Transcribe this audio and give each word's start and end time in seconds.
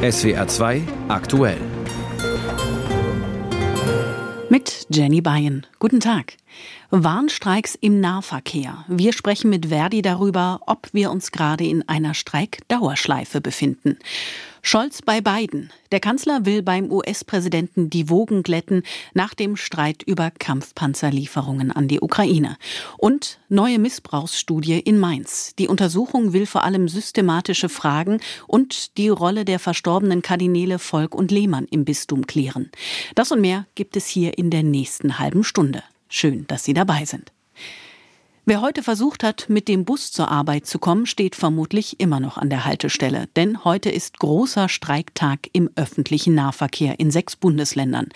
SWR 0.00 0.46
2 0.46 0.82
aktuell. 1.08 1.56
Mit 4.48 4.86
Jenny 4.90 5.20
Bayen. 5.20 5.66
Guten 5.80 5.98
Tag. 5.98 6.36
Warnstreiks 6.90 7.74
im 7.74 8.00
Nahverkehr. 8.00 8.84
Wir 8.88 9.12
sprechen 9.12 9.50
mit 9.50 9.66
Verdi 9.66 10.02
darüber, 10.02 10.60
ob 10.66 10.88
wir 10.92 11.10
uns 11.10 11.32
gerade 11.32 11.64
in 11.64 11.86
einer 11.88 12.14
Streikdauerschleife 12.14 13.40
befinden. 13.40 13.98
Scholz 14.62 15.02
bei 15.02 15.20
Biden. 15.20 15.70
Der 15.92 16.00
Kanzler 16.00 16.44
will 16.44 16.62
beim 16.62 16.90
US-Präsidenten 16.90 17.90
die 17.90 18.10
Wogen 18.10 18.42
glätten 18.42 18.82
nach 19.14 19.34
dem 19.34 19.56
Streit 19.56 20.02
über 20.02 20.30
Kampfpanzerlieferungen 20.30 21.72
an 21.72 21.88
die 21.88 22.00
Ukraine. 22.00 22.56
Und 22.98 23.38
neue 23.48 23.78
Missbrauchsstudie 23.78 24.78
in 24.80 24.98
Mainz. 24.98 25.54
Die 25.58 25.68
Untersuchung 25.68 26.32
will 26.32 26.46
vor 26.46 26.64
allem 26.64 26.88
systematische 26.88 27.68
Fragen 27.68 28.20
und 28.46 28.98
die 28.98 29.08
Rolle 29.08 29.44
der 29.44 29.58
verstorbenen 29.58 30.22
Kardinäle 30.22 30.78
Volk 30.78 31.14
und 31.14 31.30
Lehmann 31.30 31.66
im 31.70 31.84
Bistum 31.84 32.26
klären. 32.26 32.70
Das 33.14 33.32
und 33.32 33.40
mehr 33.40 33.66
gibt 33.74 33.96
es 33.96 34.06
hier 34.06 34.36
in 34.36 34.50
der 34.50 34.62
nächsten 34.62 35.18
halben 35.18 35.44
Stunde. 35.44 35.82
Schön, 36.08 36.46
dass 36.46 36.64
Sie 36.64 36.74
dabei 36.74 37.04
sind. 37.04 37.32
Wer 38.48 38.62
heute 38.62 38.82
versucht 38.82 39.24
hat, 39.24 39.50
mit 39.50 39.68
dem 39.68 39.84
Bus 39.84 40.10
zur 40.10 40.30
Arbeit 40.30 40.64
zu 40.64 40.78
kommen, 40.78 41.04
steht 41.04 41.36
vermutlich 41.36 42.00
immer 42.00 42.18
noch 42.18 42.38
an 42.38 42.48
der 42.48 42.64
Haltestelle. 42.64 43.28
Denn 43.36 43.62
heute 43.62 43.90
ist 43.90 44.20
großer 44.20 44.70
Streiktag 44.70 45.50
im 45.52 45.68
öffentlichen 45.76 46.34
Nahverkehr 46.34 46.98
in 46.98 47.10
sechs 47.10 47.36
Bundesländern. 47.36 48.08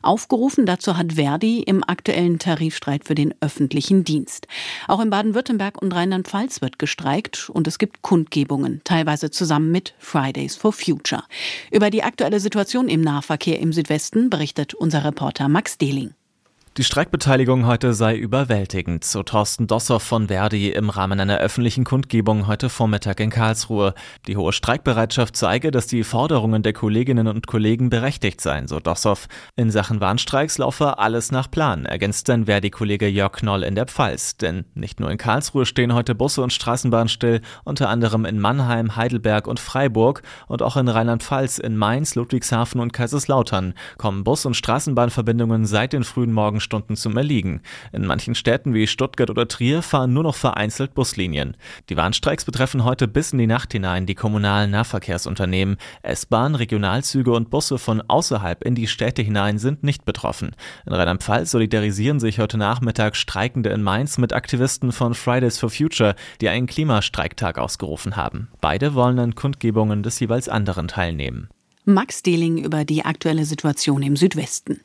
Aufgerufen 0.00 0.64
dazu 0.64 0.96
hat 0.96 1.12
Verdi 1.16 1.60
im 1.60 1.84
aktuellen 1.84 2.38
Tarifstreit 2.38 3.04
für 3.04 3.14
den 3.14 3.34
öffentlichen 3.42 4.04
Dienst. 4.04 4.48
Auch 4.88 5.00
in 5.00 5.10
Baden-Württemberg 5.10 5.82
und 5.82 5.92
Rheinland-Pfalz 5.92 6.62
wird 6.62 6.78
gestreikt 6.78 7.50
und 7.50 7.68
es 7.68 7.78
gibt 7.78 8.00
Kundgebungen, 8.00 8.80
teilweise 8.84 9.30
zusammen 9.30 9.70
mit 9.70 9.92
Fridays 9.98 10.56
for 10.56 10.72
Future. 10.72 11.24
Über 11.70 11.90
die 11.90 12.04
aktuelle 12.04 12.40
Situation 12.40 12.88
im 12.88 13.02
Nahverkehr 13.02 13.60
im 13.60 13.74
Südwesten 13.74 14.30
berichtet 14.30 14.72
unser 14.72 15.04
Reporter 15.04 15.50
Max 15.50 15.76
Dehling. 15.76 16.14
Die 16.76 16.82
Streikbeteiligung 16.82 17.66
heute 17.66 17.94
sei 17.94 18.16
überwältigend, 18.16 19.04
so 19.04 19.22
Thorsten 19.22 19.68
Dossow 19.68 20.00
von 20.00 20.26
Verdi 20.26 20.70
im 20.70 20.90
Rahmen 20.90 21.20
einer 21.20 21.38
öffentlichen 21.38 21.84
Kundgebung 21.84 22.48
heute 22.48 22.68
Vormittag 22.68 23.20
in 23.20 23.30
Karlsruhe. 23.30 23.94
Die 24.26 24.36
hohe 24.36 24.52
Streikbereitschaft 24.52 25.36
zeige, 25.36 25.70
dass 25.70 25.86
die 25.86 26.02
Forderungen 26.02 26.64
der 26.64 26.72
Kolleginnen 26.72 27.28
und 27.28 27.46
Kollegen 27.46 27.90
berechtigt 27.90 28.40
seien, 28.40 28.66
so 28.66 28.80
Dossow. 28.80 29.28
In 29.54 29.70
Sachen 29.70 30.00
Warnstreiks 30.00 30.58
laufe 30.58 30.98
alles 30.98 31.30
nach 31.30 31.48
Plan, 31.48 31.86
ergänzt 31.86 32.26
sein 32.26 32.46
Verdi-Kollege 32.46 33.06
Jörg 33.06 33.34
Knoll 33.34 33.62
in 33.62 33.76
der 33.76 33.86
Pfalz. 33.86 34.36
Denn 34.36 34.64
nicht 34.74 34.98
nur 34.98 35.12
in 35.12 35.16
Karlsruhe 35.16 35.66
stehen 35.66 35.94
heute 35.94 36.16
Busse 36.16 36.42
und 36.42 36.52
Straßenbahnen 36.52 37.08
still, 37.08 37.40
unter 37.62 37.88
anderem 37.88 38.24
in 38.24 38.40
Mannheim, 38.40 38.96
Heidelberg 38.96 39.46
und 39.46 39.60
Freiburg 39.60 40.22
und 40.48 40.60
auch 40.60 40.76
in 40.76 40.88
Rheinland-Pfalz, 40.88 41.58
in 41.58 41.76
Mainz, 41.76 42.16
Ludwigshafen 42.16 42.80
und 42.80 42.92
Kaiserslautern 42.92 43.74
kommen 43.96 44.24
Bus- 44.24 44.44
und 44.44 44.56
Straßenbahnverbindungen 44.56 45.66
seit 45.66 45.92
den 45.92 46.02
frühen 46.02 46.32
Morgen 46.32 46.62
Stunden 46.64 46.96
zum 46.96 47.16
Erliegen. 47.16 47.60
In 47.92 48.06
manchen 48.06 48.34
Städten 48.34 48.74
wie 48.74 48.88
Stuttgart 48.88 49.30
oder 49.30 49.46
Trier 49.46 49.82
fahren 49.82 50.12
nur 50.12 50.24
noch 50.24 50.34
vereinzelt 50.34 50.94
Buslinien. 50.94 51.56
Die 51.88 51.96
Warnstreiks 51.96 52.44
betreffen 52.44 52.82
heute 52.82 53.06
bis 53.06 53.32
in 53.32 53.38
die 53.38 53.46
Nacht 53.46 53.72
hinein 53.72 54.06
die 54.06 54.16
kommunalen 54.16 54.72
Nahverkehrsunternehmen. 54.72 55.76
S-Bahn, 56.02 56.56
Regionalzüge 56.56 57.30
und 57.30 57.50
Busse 57.50 57.78
von 57.78 58.02
außerhalb 58.08 58.64
in 58.64 58.74
die 58.74 58.88
Städte 58.88 59.22
hinein 59.22 59.58
sind 59.58 59.84
nicht 59.84 60.04
betroffen. 60.04 60.56
In 60.86 60.92
Rheinland-Pfalz 60.92 61.52
solidarisieren 61.52 62.18
sich 62.18 62.40
heute 62.40 62.58
Nachmittag 62.58 63.14
Streikende 63.14 63.70
in 63.70 63.82
Mainz 63.82 64.18
mit 64.18 64.32
Aktivisten 64.32 64.90
von 64.90 65.14
Fridays 65.14 65.58
for 65.58 65.70
Future, 65.70 66.14
die 66.40 66.48
einen 66.48 66.66
Klimastreiktag 66.66 67.58
ausgerufen 67.58 68.16
haben. 68.16 68.48
Beide 68.60 68.94
wollen 68.94 69.18
an 69.18 69.34
Kundgebungen 69.34 70.02
des 70.02 70.18
jeweils 70.18 70.48
anderen 70.48 70.88
teilnehmen. 70.88 71.48
Max 71.84 72.22
Dehling 72.22 72.58
über 72.58 72.84
die 72.84 73.04
aktuelle 73.04 73.44
Situation 73.44 74.02
im 74.02 74.16
Südwesten. 74.16 74.80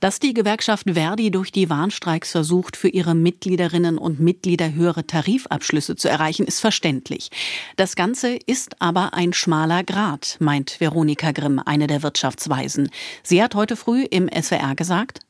Dass 0.00 0.18
die 0.18 0.34
Gewerkschaft 0.34 0.90
Verdi 0.92 1.30
durch 1.30 1.52
die 1.52 1.70
Warnstreiks 1.70 2.32
versucht, 2.32 2.76
für 2.76 2.88
ihre 2.88 3.14
Mitgliederinnen 3.14 3.98
und 3.98 4.20
Mitglieder 4.20 4.72
höhere 4.72 5.06
Tarifabschlüsse 5.06 5.96
zu 5.96 6.08
erreichen, 6.08 6.46
ist 6.46 6.60
verständlich. 6.60 7.30
Das 7.76 7.94
Ganze 7.94 8.36
ist 8.46 8.80
aber 8.80 9.14
ein 9.14 9.32
schmaler 9.32 9.84
Grat, 9.84 10.36
meint 10.40 10.80
Veronika 10.80 11.32
Grimm, 11.32 11.60
eine 11.64 11.86
der 11.86 12.02
Wirtschaftsweisen. 12.02 12.90
Sie 13.22 13.42
hat 13.42 13.54
heute 13.54 13.76
früh 13.76 14.02
im 14.02 14.28
SWR 14.28 14.74
gesagt, 14.74 15.20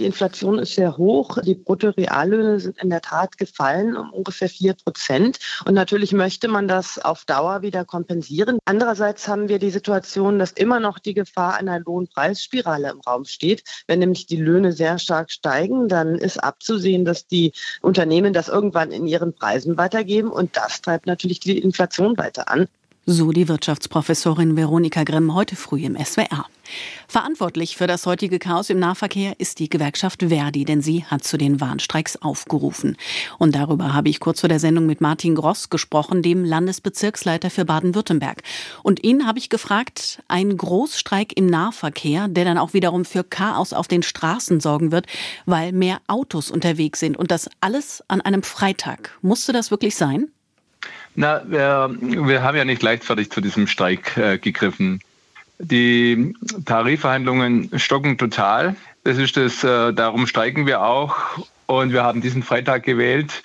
die 0.00 0.06
Inflation 0.06 0.58
ist 0.58 0.74
sehr 0.74 0.96
hoch. 0.96 1.38
Die 1.44 1.54
Bruttoreallöhne 1.54 2.58
sind 2.58 2.78
in 2.78 2.88
der 2.88 3.02
Tat 3.02 3.36
gefallen 3.36 3.96
um 3.96 4.12
ungefähr 4.12 4.48
vier 4.48 4.74
Prozent. 4.74 5.38
Und 5.66 5.74
natürlich 5.74 6.12
möchte 6.12 6.48
man 6.48 6.66
das 6.66 6.98
auf 6.98 7.26
Dauer 7.26 7.60
wieder 7.62 7.84
kompensieren. 7.84 8.58
Andererseits 8.64 9.28
haben 9.28 9.48
wir 9.48 9.58
die 9.58 9.70
Situation, 9.70 10.38
dass 10.38 10.52
immer 10.52 10.80
noch 10.80 10.98
die 10.98 11.14
Gefahr 11.14 11.54
einer 11.54 11.78
Lohnpreisspirale 11.80 12.90
im 12.90 13.00
Raum 13.00 13.26
steht. 13.26 13.62
Wenn 13.86 13.98
nämlich 13.98 14.26
die 14.26 14.36
Löhne 14.36 14.72
sehr 14.72 14.98
stark 14.98 15.30
steigen, 15.30 15.88
dann 15.88 16.14
ist 16.14 16.42
abzusehen, 16.42 17.04
dass 17.04 17.26
die 17.26 17.52
Unternehmen 17.82 18.32
das 18.32 18.48
irgendwann 18.48 18.92
in 18.92 19.06
ihren 19.06 19.34
Preisen 19.34 19.76
weitergeben. 19.76 20.30
Und 20.30 20.56
das 20.56 20.80
treibt 20.80 21.06
natürlich 21.06 21.40
die 21.40 21.58
Inflation 21.58 22.16
weiter 22.16 22.48
an. 22.50 22.68
So 23.12 23.32
die 23.32 23.48
Wirtschaftsprofessorin 23.48 24.56
Veronika 24.56 25.02
Grimm 25.02 25.34
heute 25.34 25.56
früh 25.56 25.80
im 25.80 25.96
SWR. 25.96 26.46
Verantwortlich 27.08 27.76
für 27.76 27.88
das 27.88 28.06
heutige 28.06 28.38
Chaos 28.38 28.70
im 28.70 28.78
Nahverkehr 28.78 29.34
ist 29.38 29.58
die 29.58 29.68
Gewerkschaft 29.68 30.22
Verdi, 30.28 30.64
denn 30.64 30.80
sie 30.80 31.04
hat 31.04 31.24
zu 31.24 31.36
den 31.36 31.60
Warnstreiks 31.60 32.22
aufgerufen. 32.22 32.96
Und 33.36 33.56
darüber 33.56 33.94
habe 33.94 34.10
ich 34.10 34.20
kurz 34.20 34.38
vor 34.38 34.48
der 34.48 34.60
Sendung 34.60 34.86
mit 34.86 35.00
Martin 35.00 35.34
Gross 35.34 35.70
gesprochen, 35.70 36.22
dem 36.22 36.44
Landesbezirksleiter 36.44 37.50
für 37.50 37.64
Baden-Württemberg. 37.64 38.44
Und 38.84 39.02
ihn 39.02 39.26
habe 39.26 39.40
ich 39.40 39.48
gefragt, 39.48 40.22
ein 40.28 40.56
Großstreik 40.56 41.36
im 41.36 41.46
Nahverkehr, 41.46 42.28
der 42.28 42.44
dann 42.44 42.58
auch 42.58 42.74
wiederum 42.74 43.04
für 43.04 43.24
Chaos 43.24 43.72
auf 43.72 43.88
den 43.88 44.04
Straßen 44.04 44.60
sorgen 44.60 44.92
wird, 44.92 45.06
weil 45.46 45.72
mehr 45.72 45.98
Autos 46.06 46.48
unterwegs 46.48 47.00
sind 47.00 47.16
und 47.16 47.32
das 47.32 47.50
alles 47.60 48.04
an 48.06 48.20
einem 48.20 48.44
Freitag. 48.44 49.18
Musste 49.20 49.52
das 49.52 49.72
wirklich 49.72 49.96
sein? 49.96 50.30
Na, 51.14 51.42
wir, 51.46 51.96
wir 52.00 52.42
haben 52.42 52.56
ja 52.56 52.64
nicht 52.64 52.82
leichtfertig 52.82 53.30
zu 53.30 53.40
diesem 53.40 53.66
Streik 53.66 54.16
äh, 54.16 54.38
gegriffen. 54.38 55.00
Die 55.58 56.34
Tarifverhandlungen 56.64 57.78
stocken 57.78 58.16
total. 58.16 58.76
Das 59.04 59.18
ist 59.18 59.36
das, 59.36 59.62
äh, 59.62 59.92
darum 59.92 60.26
streiken 60.26 60.66
wir 60.66 60.82
auch. 60.82 61.16
Und 61.66 61.92
wir 61.92 62.02
haben 62.02 62.20
diesen 62.20 62.42
Freitag 62.42 62.84
gewählt, 62.84 63.42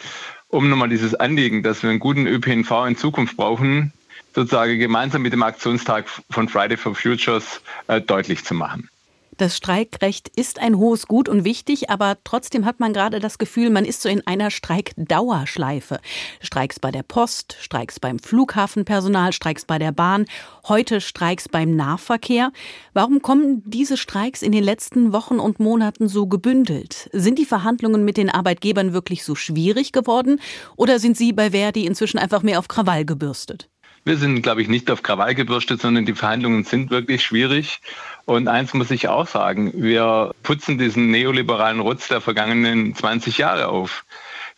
um 0.48 0.70
nochmal 0.70 0.90
dieses 0.90 1.16
Anliegen, 1.16 1.64
dass 1.64 1.84
wir 1.84 1.90
einen 1.90 2.00
guten 2.00 2.28
ÖPNV 2.28 2.72
in 2.88 2.96
Zukunft 2.96 3.36
brauchen, 3.36 3.92
sozusagen 4.34 4.80
gemeinsam 4.80 5.22
mit 5.22 5.34
dem 5.34 5.44
Aktionstag 5.44 6.06
von 6.30 6.48
Friday 6.50 6.78
for 6.78 6.96
Futures 6.96 7.62
äh, 7.88 8.02
deutlich 8.02 8.46
zu 8.46 8.54
machen. 8.54 8.90
Das 9.38 9.58
Streikrecht 9.58 10.30
ist 10.30 10.60
ein 10.60 10.78
hohes 10.78 11.08
Gut 11.08 11.28
und 11.28 11.44
wichtig, 11.44 11.90
aber 11.90 12.18
trotzdem 12.24 12.66
hat 12.66 12.80
man 12.80 12.94
gerade 12.94 13.20
das 13.20 13.38
Gefühl, 13.38 13.70
man 13.70 13.84
ist 13.84 14.02
so 14.02 14.08
in 14.08 14.26
einer 14.26 14.50
Streikdauerschleife. 14.50 16.00
Streiks 16.40 16.80
bei 16.80 16.90
der 16.90 17.04
Post, 17.04 17.58
Streiks 17.60 18.00
beim 18.00 18.20
Flughafenpersonal, 18.20 19.34
Streiks 19.34 19.66
bei 19.66 19.78
der 19.78 19.92
Bahn, 19.92 20.26
heute 20.70 21.02
Streiks 21.02 21.50
beim 21.50 21.76
Nahverkehr. 21.76 22.54
Warum 22.94 23.22
kommen 23.22 23.62
diese 23.66 23.98
Streiks 23.98 24.42
in 24.42 24.54
den 24.54 24.64
letzten 24.64 25.12
Wochen 25.12 25.40
und 25.40 25.60
Monaten 25.60 26.08
so 26.08 26.28
gebündelt? 26.28 27.10
Sind 27.12 27.38
die 27.38 27.46
Verhandlungen 27.46 28.06
mit 28.06 28.16
den 28.16 28.30
Arbeitgebern 28.30 28.94
wirklich 28.94 29.26
so 29.26 29.36
schwierig 29.36 29.92
geworden 29.92 30.40
oder 30.78 30.98
sind 30.98 31.18
Sie 31.18 31.34
bei 31.34 31.52
Verdi 31.52 31.86
inzwischen 31.86 32.20
einfach 32.20 32.42
mehr 32.42 32.58
auf 32.58 32.70
Krawall 32.70 33.04
gebürstet? 33.04 33.70
Wir 34.08 34.18
sind, 34.18 34.44
glaube 34.44 34.62
ich, 34.62 34.68
nicht 34.68 34.92
auf 34.92 35.02
Krawall 35.02 35.34
gebürstet, 35.34 35.82
sondern 35.82 36.06
die 36.06 36.14
Verhandlungen 36.14 36.64
sind 36.64 36.92
wirklich 36.92 37.24
schwierig. 37.24 37.82
Und 38.26 38.48
eins 38.48 38.76
muss 38.76 38.92
ich 38.92 39.08
auch 39.08 39.26
sagen, 39.26 39.72
wir 39.76 40.36
putzen 40.44 40.78
diesen 40.78 41.10
neoliberalen 41.10 41.80
Rutz 41.80 42.08
der 42.08 42.22
vergangenen 42.22 42.94
20 42.94 43.40
Jahre 43.40 43.68
auf. 43.68 44.06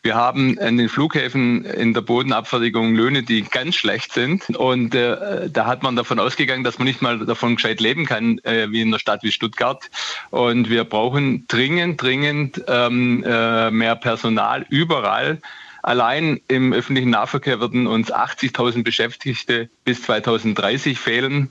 Wir 0.03 0.15
haben 0.15 0.59
an 0.59 0.77
den 0.77 0.89
Flughäfen 0.89 1.63
in 1.63 1.93
der 1.93 2.01
Bodenabfertigung 2.01 2.93
Löhne, 2.93 3.23
die 3.23 3.43
ganz 3.43 3.75
schlecht 3.75 4.11
sind. 4.11 4.49
Und 4.49 4.93
äh, 4.93 5.49
da 5.49 5.65
hat 5.65 5.81
man 5.81 5.95
davon 5.95 6.19
ausgegangen, 6.19 6.65
dass 6.65 6.77
man 6.77 6.85
nicht 6.85 7.01
mal 7.01 7.17
davon 7.19 7.55
gescheit 7.55 7.79
leben 7.79 8.05
kann, 8.05 8.39
äh, 8.39 8.69
wie 8.69 8.81
in 8.81 8.89
einer 8.89 8.99
Stadt 8.99 9.23
wie 9.23 9.31
Stuttgart. 9.31 9.89
Und 10.29 10.69
wir 10.69 10.83
brauchen 10.83 11.47
dringend, 11.47 12.01
dringend 12.01 12.61
ähm, 12.67 13.23
äh, 13.25 13.71
mehr 13.71 13.95
Personal 13.95 14.65
überall. 14.69 15.41
Allein 15.87 16.41
im 16.49 16.73
öffentlichen 16.73 17.11
Nahverkehr 17.11 17.61
werden 17.61 17.87
uns 17.87 18.11
80.000 18.11 18.83
Beschäftigte 18.83 19.69
bis 19.85 20.01
2030 20.01 20.99
fehlen. 20.99 21.49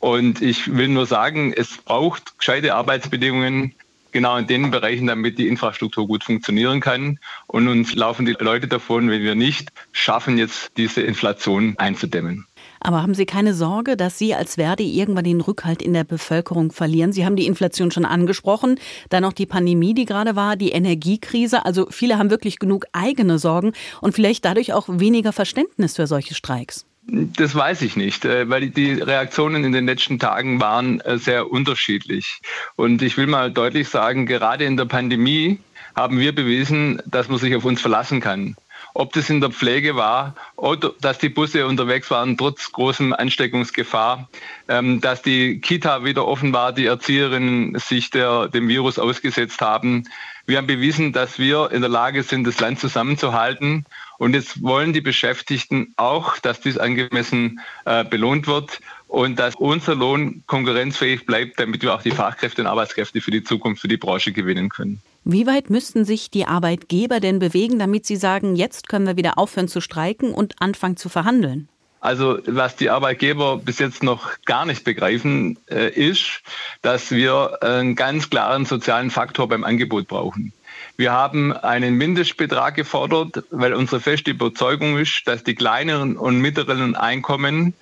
Und 0.00 0.42
ich 0.42 0.76
will 0.76 0.88
nur 0.88 1.06
sagen, 1.06 1.54
es 1.56 1.78
braucht 1.78 2.36
gescheite 2.36 2.74
Arbeitsbedingungen 2.74 3.74
genau 4.12 4.36
in 4.36 4.46
den 4.46 4.70
Bereichen, 4.70 5.06
damit 5.06 5.38
die 5.38 5.48
Infrastruktur 5.48 6.06
gut 6.06 6.24
funktionieren 6.24 6.80
kann. 6.80 7.20
Und 7.46 7.68
uns 7.68 7.94
laufen 7.94 8.26
die 8.26 8.36
Leute 8.38 8.68
davon, 8.68 9.08
wenn 9.08 9.22
wir 9.22 9.34
nicht 9.34 9.72
schaffen, 9.92 10.36
jetzt 10.36 10.72
diese 10.76 11.00
Inflation 11.00 11.74
einzudämmen. 11.78 12.44
Aber 12.80 13.02
haben 13.02 13.14
Sie 13.14 13.26
keine 13.26 13.54
Sorge, 13.54 13.96
dass 13.96 14.18
Sie 14.18 14.34
als 14.34 14.54
Verdi 14.54 14.98
irgendwann 14.98 15.24
den 15.24 15.40
Rückhalt 15.40 15.82
in 15.82 15.92
der 15.92 16.04
Bevölkerung 16.04 16.72
verlieren? 16.72 17.12
Sie 17.12 17.24
haben 17.24 17.36
die 17.36 17.46
Inflation 17.46 17.90
schon 17.90 18.06
angesprochen, 18.06 18.78
dann 19.10 19.22
noch 19.22 19.34
die 19.34 19.46
Pandemie, 19.46 19.94
die 19.94 20.06
gerade 20.06 20.34
war, 20.34 20.56
die 20.56 20.70
Energiekrise. 20.70 21.66
Also 21.66 21.86
viele 21.90 22.18
haben 22.18 22.30
wirklich 22.30 22.58
genug 22.58 22.86
eigene 22.92 23.38
Sorgen 23.38 23.72
und 24.00 24.14
vielleicht 24.14 24.44
dadurch 24.44 24.72
auch 24.72 24.86
weniger 24.88 25.32
Verständnis 25.32 25.96
für 25.96 26.06
solche 26.06 26.34
Streiks. 26.34 26.86
Das 27.02 27.54
weiß 27.54 27.82
ich 27.82 27.96
nicht, 27.96 28.24
äh, 28.24 28.48
weil 28.48 28.70
die 28.70 28.92
Reaktionen 28.92 29.64
in 29.64 29.72
den 29.72 29.86
letzten 29.86 30.18
Tagen 30.18 30.60
waren 30.60 31.00
äh, 31.00 31.18
sehr 31.18 31.50
unterschiedlich. 31.50 32.40
Und 32.76 33.02
ich 33.02 33.16
will 33.16 33.26
mal 33.26 33.50
deutlich 33.50 33.88
sagen, 33.88 34.26
gerade 34.26 34.64
in 34.64 34.76
der 34.76 34.84
Pandemie 34.84 35.58
haben 35.96 36.18
wir 36.18 36.34
bewiesen, 36.34 37.02
dass 37.06 37.28
man 37.28 37.38
sich 37.38 37.54
auf 37.56 37.64
uns 37.64 37.80
verlassen 37.80 38.20
kann. 38.20 38.54
Ob 38.94 39.12
das 39.12 39.30
in 39.30 39.40
der 39.40 39.50
Pflege 39.50 39.96
war, 39.96 40.34
oder 40.56 40.92
dass 41.00 41.18
die 41.18 41.28
Busse 41.28 41.66
unterwegs 41.66 42.10
waren, 42.10 42.36
trotz 42.36 42.72
großem 42.72 43.12
Ansteckungsgefahr, 43.12 44.28
ähm, 44.68 45.00
dass 45.00 45.22
die 45.22 45.60
Kita 45.60 46.04
wieder 46.04 46.26
offen 46.26 46.52
war, 46.52 46.72
die 46.72 46.86
Erzieherinnen 46.86 47.78
sich 47.78 48.10
der, 48.10 48.48
dem 48.48 48.68
Virus 48.68 48.98
ausgesetzt 48.98 49.60
haben. 49.60 50.04
Wir 50.46 50.58
haben 50.58 50.66
bewiesen, 50.66 51.12
dass 51.12 51.38
wir 51.38 51.70
in 51.70 51.80
der 51.80 51.90
Lage 51.90 52.22
sind, 52.22 52.44
das 52.44 52.58
Land 52.58 52.80
zusammenzuhalten. 52.80 53.86
Und 54.18 54.34
jetzt 54.34 54.62
wollen 54.62 54.92
die 54.92 55.00
Beschäftigten 55.00 55.94
auch, 55.96 56.38
dass 56.38 56.60
dies 56.60 56.76
angemessen 56.76 57.60
äh, 57.84 58.04
belohnt 58.04 58.46
wird 58.46 58.80
und 59.06 59.38
dass 59.38 59.54
unser 59.54 59.94
Lohn 59.94 60.42
konkurrenzfähig 60.46 61.24
bleibt, 61.24 61.58
damit 61.58 61.82
wir 61.82 61.94
auch 61.94 62.02
die 62.02 62.10
Fachkräfte 62.10 62.62
und 62.62 62.66
Arbeitskräfte 62.66 63.20
für 63.20 63.30
die 63.30 63.44
Zukunft, 63.44 63.82
für 63.82 63.88
die 63.88 63.96
Branche 63.96 64.32
gewinnen 64.32 64.68
können. 64.68 65.00
Wie 65.24 65.46
weit 65.46 65.68
müssten 65.68 66.04
sich 66.04 66.30
die 66.30 66.46
Arbeitgeber 66.46 67.20
denn 67.20 67.38
bewegen, 67.38 67.78
damit 67.78 68.06
sie 68.06 68.16
sagen, 68.16 68.56
jetzt 68.56 68.88
können 68.88 69.06
wir 69.06 69.16
wieder 69.16 69.38
aufhören 69.38 69.68
zu 69.68 69.80
streiken 69.80 70.32
und 70.32 70.54
anfangen 70.60 70.96
zu 70.96 71.08
verhandeln? 71.08 71.68
Also 72.00 72.38
was 72.46 72.76
die 72.76 72.88
Arbeitgeber 72.88 73.58
bis 73.58 73.78
jetzt 73.78 74.02
noch 74.02 74.30
gar 74.46 74.64
nicht 74.64 74.84
begreifen, 74.84 75.58
äh, 75.70 75.90
ist, 75.90 76.40
dass 76.80 77.10
wir 77.10 77.62
einen 77.62 77.94
ganz 77.94 78.30
klaren 78.30 78.64
sozialen 78.64 79.10
Faktor 79.10 79.48
beim 79.48 79.64
Angebot 79.64 80.08
brauchen. 80.08 80.54
Wir 80.96 81.12
haben 81.12 81.52
einen 81.52 81.96
Mindestbetrag 81.96 82.74
gefordert, 82.74 83.44
weil 83.50 83.74
unsere 83.74 84.00
feste 84.00 84.30
Überzeugung 84.30 84.98
ist, 84.98 85.22
dass 85.26 85.44
die 85.44 85.54
kleineren 85.54 86.16
und 86.16 86.40
mittleren 86.40 86.94
Einkommen 86.94 87.74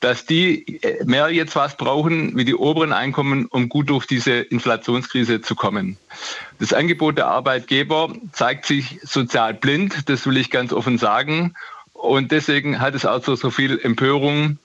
dass 0.00 0.24
die 0.24 0.82
äh, 0.82 1.04
mehr 1.04 1.30
jetzt 1.30 1.54
was 1.56 1.76
brauchen 1.76 2.36
wie 2.36 2.44
die 2.44 2.54
oberen 2.54 2.92
Einkommen, 2.92 3.46
um 3.46 3.68
gut 3.68 3.90
durch 3.90 4.06
diese 4.06 4.32
Inflationskrise 4.32 5.40
zu 5.40 5.54
kommen. 5.54 5.96
Das 6.58 6.72
Angebot 6.72 7.18
der 7.18 7.26
Arbeitgeber 7.26 8.12
zeigt 8.32 8.66
sich 8.66 8.98
sozial 9.02 9.54
blind, 9.54 10.08
das 10.08 10.26
will 10.26 10.36
ich 10.36 10.50
ganz 10.50 10.72
offen 10.72 10.98
sagen. 10.98 11.54
Und 11.92 12.32
deswegen 12.32 12.80
hat 12.80 12.94
es 12.94 13.04
auch 13.04 13.20
zu 13.20 13.34
so 13.36 13.50
viel 13.50 13.78
Empörung 13.78 14.58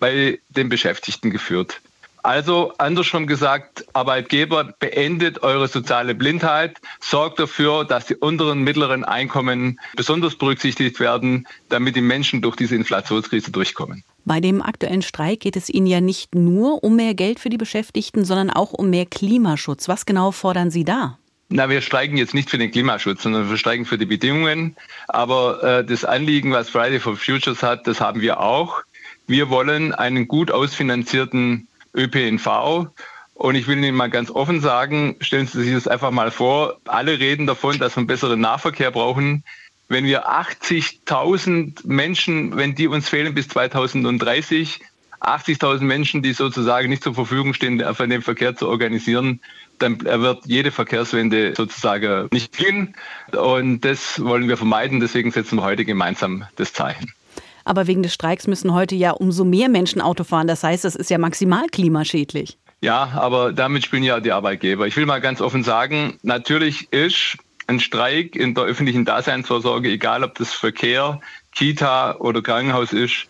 bei 0.00 0.40
den 0.48 0.68
Beschäftigten 0.68 1.30
geführt. 1.30 1.80
Also 2.22 2.72
andersrum 2.78 3.26
gesagt, 3.26 3.84
Arbeitgeber, 3.94 4.72
beendet 4.78 5.42
eure 5.42 5.66
soziale 5.66 6.14
Blindheit, 6.14 6.80
sorgt 7.00 7.40
dafür, 7.40 7.84
dass 7.84 8.06
die 8.06 8.14
unteren 8.14 8.60
mittleren 8.60 9.04
Einkommen 9.04 9.80
besonders 9.96 10.36
berücksichtigt 10.36 11.00
werden, 11.00 11.48
damit 11.68 11.96
die 11.96 12.00
Menschen 12.00 12.40
durch 12.40 12.54
diese 12.54 12.76
Inflationskrise 12.76 13.50
durchkommen. 13.50 14.04
Bei 14.24 14.38
dem 14.38 14.62
aktuellen 14.62 15.02
Streik 15.02 15.40
geht 15.40 15.56
es 15.56 15.68
Ihnen 15.68 15.86
ja 15.86 16.00
nicht 16.00 16.34
nur 16.34 16.84
um 16.84 16.94
mehr 16.94 17.14
Geld 17.14 17.40
für 17.40 17.50
die 17.50 17.56
Beschäftigten, 17.56 18.24
sondern 18.24 18.50
auch 18.50 18.72
um 18.72 18.88
mehr 18.90 19.06
Klimaschutz. 19.06 19.88
Was 19.88 20.06
genau 20.06 20.30
fordern 20.30 20.70
Sie 20.70 20.84
da? 20.84 21.18
Na, 21.48 21.68
wir 21.68 21.82
streiken 21.82 22.16
jetzt 22.16 22.34
nicht 22.34 22.48
für 22.48 22.56
den 22.56 22.70
Klimaschutz, 22.70 23.24
sondern 23.24 23.50
wir 23.50 23.56
streiken 23.58 23.84
für 23.84 23.98
die 23.98 24.06
Bedingungen. 24.06 24.76
Aber 25.08 25.62
äh, 25.62 25.84
das 25.84 26.04
Anliegen, 26.04 26.52
was 26.52 26.70
Friday 26.70 27.00
for 27.00 27.16
Futures 27.16 27.62
hat, 27.64 27.86
das 27.88 28.00
haben 28.00 28.20
wir 28.20 28.40
auch. 28.40 28.82
Wir 29.26 29.50
wollen 29.50 29.92
einen 29.92 30.28
gut 30.28 30.50
ausfinanzierten 30.50 31.68
ÖPNV. 31.94 32.88
Und 33.34 33.54
ich 33.54 33.66
will 33.66 33.78
Ihnen 33.78 33.96
mal 33.96 34.10
ganz 34.10 34.30
offen 34.30 34.60
sagen, 34.60 35.16
stellen 35.20 35.46
Sie 35.46 35.62
sich 35.62 35.74
das 35.74 35.88
einfach 35.88 36.10
mal 36.10 36.30
vor, 36.30 36.78
alle 36.84 37.18
reden 37.18 37.46
davon, 37.46 37.78
dass 37.78 37.96
wir 37.96 37.98
einen 37.98 38.06
besseren 38.06 38.40
Nahverkehr 38.40 38.90
brauchen. 38.90 39.44
Wenn 39.88 40.04
wir 40.04 40.28
80.000 40.28 41.86
Menschen, 41.86 42.56
wenn 42.56 42.74
die 42.74 42.86
uns 42.86 43.08
fehlen 43.08 43.34
bis 43.34 43.48
2030, 43.48 44.80
80.000 45.20 45.82
Menschen, 45.82 46.22
die 46.22 46.32
sozusagen 46.32 46.88
nicht 46.88 47.02
zur 47.02 47.14
Verfügung 47.14 47.54
stehen, 47.54 47.82
für 47.94 48.08
den 48.08 48.22
Verkehr 48.22 48.56
zu 48.56 48.68
organisieren, 48.68 49.40
dann 49.78 50.00
wird 50.00 50.46
jede 50.46 50.70
Verkehrswende 50.70 51.54
sozusagen 51.56 52.28
nicht 52.32 52.56
gehen. 52.56 52.94
Und 53.32 53.82
das 53.82 54.22
wollen 54.22 54.48
wir 54.48 54.56
vermeiden. 54.56 55.00
Deswegen 55.00 55.30
setzen 55.30 55.56
wir 55.56 55.62
heute 55.62 55.84
gemeinsam 55.84 56.44
das 56.56 56.72
Zeichen. 56.72 57.12
Aber 57.64 57.86
wegen 57.86 58.02
des 58.02 58.14
Streiks 58.14 58.46
müssen 58.46 58.72
heute 58.74 58.94
ja 58.94 59.12
umso 59.12 59.44
mehr 59.44 59.68
Menschen 59.68 60.00
Auto 60.00 60.24
fahren. 60.24 60.46
Das 60.46 60.62
heißt, 60.62 60.84
das 60.84 60.96
ist 60.96 61.10
ja 61.10 61.18
maximal 61.18 61.66
klimaschädlich. 61.68 62.58
Ja, 62.80 63.12
aber 63.14 63.52
damit 63.52 63.84
spielen 63.84 64.02
ja 64.02 64.18
die 64.18 64.32
Arbeitgeber. 64.32 64.86
Ich 64.86 64.96
will 64.96 65.06
mal 65.06 65.20
ganz 65.20 65.40
offen 65.40 65.62
sagen, 65.62 66.18
natürlich 66.22 66.92
ist 66.92 67.36
ein 67.68 67.78
Streik 67.78 68.34
in 68.34 68.54
der 68.54 68.64
öffentlichen 68.64 69.04
Daseinsvorsorge, 69.04 69.88
egal 69.88 70.24
ob 70.24 70.34
das 70.34 70.52
Verkehr, 70.52 71.20
Kita 71.54 72.16
oder 72.16 72.42
Krankenhaus 72.42 72.92
ist, 72.92 73.26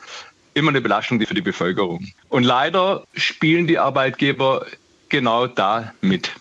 immer 0.55 0.71
eine 0.71 0.81
Belastung 0.81 1.21
für 1.21 1.35
die 1.35 1.43
Bevölkerung. 1.43 2.07
Und 2.29 2.45
leider 2.45 3.05
spielen 3.15 3.67
die 3.67 3.79
Arbeitgeber 3.79 4.67
genau 5.09 5.47
da 5.47 5.93
mit. 6.01 6.33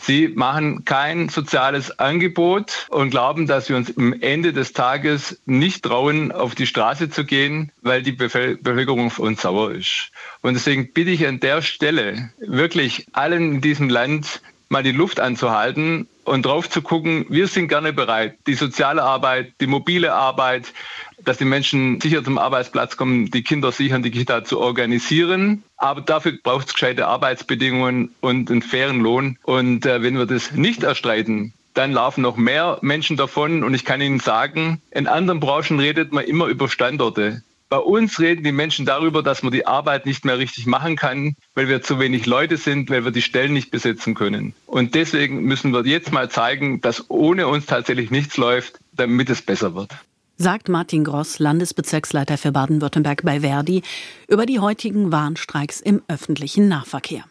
Sie 0.00 0.28
machen 0.28 0.84
kein 0.84 1.28
soziales 1.28 1.98
Angebot 1.98 2.86
und 2.88 3.10
glauben, 3.10 3.46
dass 3.46 3.68
wir 3.68 3.76
uns 3.76 3.96
am 3.96 4.12
Ende 4.12 4.52
des 4.52 4.72
Tages 4.72 5.40
nicht 5.44 5.84
trauen, 5.84 6.32
auf 6.32 6.54
die 6.54 6.66
Straße 6.66 7.10
zu 7.10 7.24
gehen, 7.24 7.72
weil 7.82 8.02
die 8.02 8.12
Bevölkerung 8.12 9.06
auf 9.06 9.18
uns 9.18 9.42
sauer 9.42 9.72
ist. 9.72 10.10
Und 10.40 10.54
deswegen 10.54 10.92
bitte 10.92 11.10
ich 11.10 11.26
an 11.26 11.40
der 11.40 11.62
Stelle 11.62 12.30
wirklich 12.38 13.06
allen 13.12 13.54
in 13.54 13.60
diesem 13.60 13.88
Land 13.88 14.40
mal 14.68 14.82
die 14.82 14.92
Luft 14.92 15.20
anzuhalten 15.20 16.06
und 16.24 16.44
drauf 16.44 16.68
zu 16.68 16.82
gucken, 16.82 17.26
wir 17.28 17.46
sind 17.46 17.68
gerne 17.68 17.92
bereit, 17.92 18.36
die 18.46 18.54
soziale 18.54 19.02
Arbeit, 19.02 19.52
die 19.60 19.66
mobile 19.66 20.12
Arbeit, 20.12 20.72
dass 21.24 21.38
die 21.38 21.44
Menschen 21.44 22.00
sicher 22.00 22.22
zum 22.22 22.38
Arbeitsplatz 22.38 22.96
kommen, 22.96 23.30
die 23.30 23.42
Kinder 23.42 23.72
sicher 23.72 23.96
in 23.96 24.02
die 24.02 24.10
Kita 24.10 24.44
zu 24.44 24.60
organisieren. 24.60 25.62
Aber 25.76 26.00
dafür 26.00 26.32
braucht 26.42 26.68
es 26.68 26.74
gescheite 26.74 27.06
Arbeitsbedingungen 27.06 28.14
und 28.20 28.50
einen 28.50 28.62
fairen 28.62 29.00
Lohn. 29.00 29.38
Und 29.42 29.86
äh, 29.86 30.02
wenn 30.02 30.16
wir 30.16 30.26
das 30.26 30.52
nicht 30.52 30.82
erstreiten, 30.82 31.54
dann 31.74 31.92
laufen 31.92 32.22
noch 32.22 32.36
mehr 32.36 32.78
Menschen 32.82 33.16
davon. 33.16 33.62
Und 33.64 33.74
ich 33.74 33.84
kann 33.84 34.00
Ihnen 34.00 34.20
sagen, 34.20 34.80
in 34.90 35.06
anderen 35.06 35.40
Branchen 35.40 35.78
redet 35.78 36.12
man 36.12 36.24
immer 36.24 36.46
über 36.46 36.68
Standorte. 36.68 37.42
Bei 37.68 37.78
uns 37.78 38.18
reden 38.18 38.44
die 38.44 38.52
Menschen 38.52 38.86
darüber, 38.86 39.22
dass 39.22 39.42
man 39.42 39.52
die 39.52 39.66
Arbeit 39.66 40.06
nicht 40.06 40.24
mehr 40.24 40.38
richtig 40.38 40.66
machen 40.66 40.96
kann, 40.96 41.34
weil 41.54 41.68
wir 41.68 41.82
zu 41.82 41.98
wenig 41.98 42.24
Leute 42.24 42.56
sind, 42.56 42.88
weil 42.88 43.04
wir 43.04 43.10
die 43.10 43.22
Stellen 43.22 43.52
nicht 43.52 43.70
besetzen 43.70 44.14
können. 44.14 44.54
Und 44.66 44.94
deswegen 44.94 45.42
müssen 45.42 45.72
wir 45.72 45.84
jetzt 45.84 46.12
mal 46.12 46.30
zeigen, 46.30 46.80
dass 46.80 47.10
ohne 47.10 47.46
uns 47.46 47.66
tatsächlich 47.66 48.10
nichts 48.10 48.36
läuft, 48.36 48.78
damit 48.92 49.28
es 49.30 49.42
besser 49.42 49.74
wird 49.74 49.90
sagt 50.40 50.68
Martin 50.68 51.02
Gross, 51.02 51.40
Landesbezirksleiter 51.40 52.38
für 52.38 52.52
Baden-Württemberg 52.52 53.22
bei 53.24 53.40
Verdi, 53.40 53.82
über 54.28 54.46
die 54.46 54.60
heutigen 54.60 55.10
Warnstreiks 55.10 55.80
im 55.80 56.00
öffentlichen 56.06 56.68
Nahverkehr. 56.68 57.24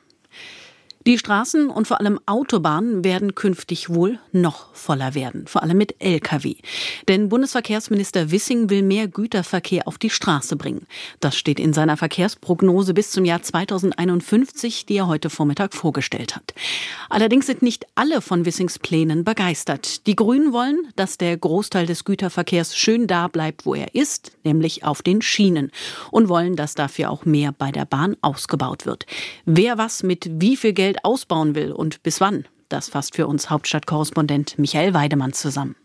Die 1.08 1.18
Straßen 1.18 1.70
und 1.70 1.88
vor 1.88 2.02
allem 2.02 2.20
Autobahnen 2.26 3.06
werden 3.06 3.34
künftig 3.34 3.90
wohl 3.90 4.20
noch 4.34 4.76
voller 4.76 5.16
werden, 5.16 5.48
vor 5.48 5.64
allem 5.64 5.78
mit 5.78 5.96
Lkw. 6.00 6.56
Denn 7.08 7.30
Bundesverkehrsminister 7.30 8.30
Wissing 8.30 8.70
will 8.70 8.82
mehr 8.82 9.08
Güterverkehr 9.08 9.88
auf 9.88 9.98
die 9.98 10.10
Straße 10.10 10.58
bringen. 10.58 10.86
Das 11.22 11.38
steht 11.38 11.62
in 11.62 11.72
seiner 11.72 11.96
Verkehrsprognose 11.96 12.94
bis 12.94 13.12
zum 13.12 13.24
Jahr 13.24 13.42
2051, 13.42 14.86
die 14.86 14.98
er 14.98 15.08
heute 15.08 15.30
Vormittag 15.30 15.74
vorgestellt 15.74 16.36
hat. 16.36 16.54
Allerdings 17.10 17.46
sind 17.46 17.62
nicht 17.62 17.86
alle 17.96 18.20
von 18.20 18.44
Wissings 18.44 18.78
Plänen 18.78 19.24
begeistert. 19.24 20.08
Die 20.08 20.16
Grünen 20.18 20.52
wollen, 20.52 20.90
dass 20.98 21.18
der 21.18 21.38
Großteil 21.38 21.86
des 21.86 22.04
Güterverkehrs 22.04 22.76
schön 22.76 23.08
da 23.08 23.30
bleibt, 23.30 23.66
wo 23.66 23.76
er 23.76 23.96
ist, 23.96 24.34
nämlich 24.44 24.84
auf 24.84 25.04
den 25.04 25.22
Schienen, 25.22 25.72
und 26.12 26.28
wollen, 26.28 26.58
dass 26.58 26.76
dafür 26.76 27.12
auch 27.12 27.24
mehr 27.24 27.54
bei 27.54 27.72
der 27.72 27.86
Bahn 27.86 28.18
ausgebaut 28.20 28.86
wird. 28.86 29.06
Wer 29.46 29.78
was 29.78 30.04
mit 30.04 30.30
wie 30.42 30.58
viel 30.58 30.74
Geld 30.74 30.97
ausbauen 31.04 31.56
will 31.56 31.72
und 31.72 32.04
bis 32.04 32.22
wann, 32.22 32.48
das 32.70 32.90
fasst 32.90 33.16
für 33.16 33.28
uns 33.28 33.50
Hauptstadtkorrespondent 33.50 34.60
Michael 34.60 34.94
Weidemann 34.94 35.34
zusammen. 35.34 35.76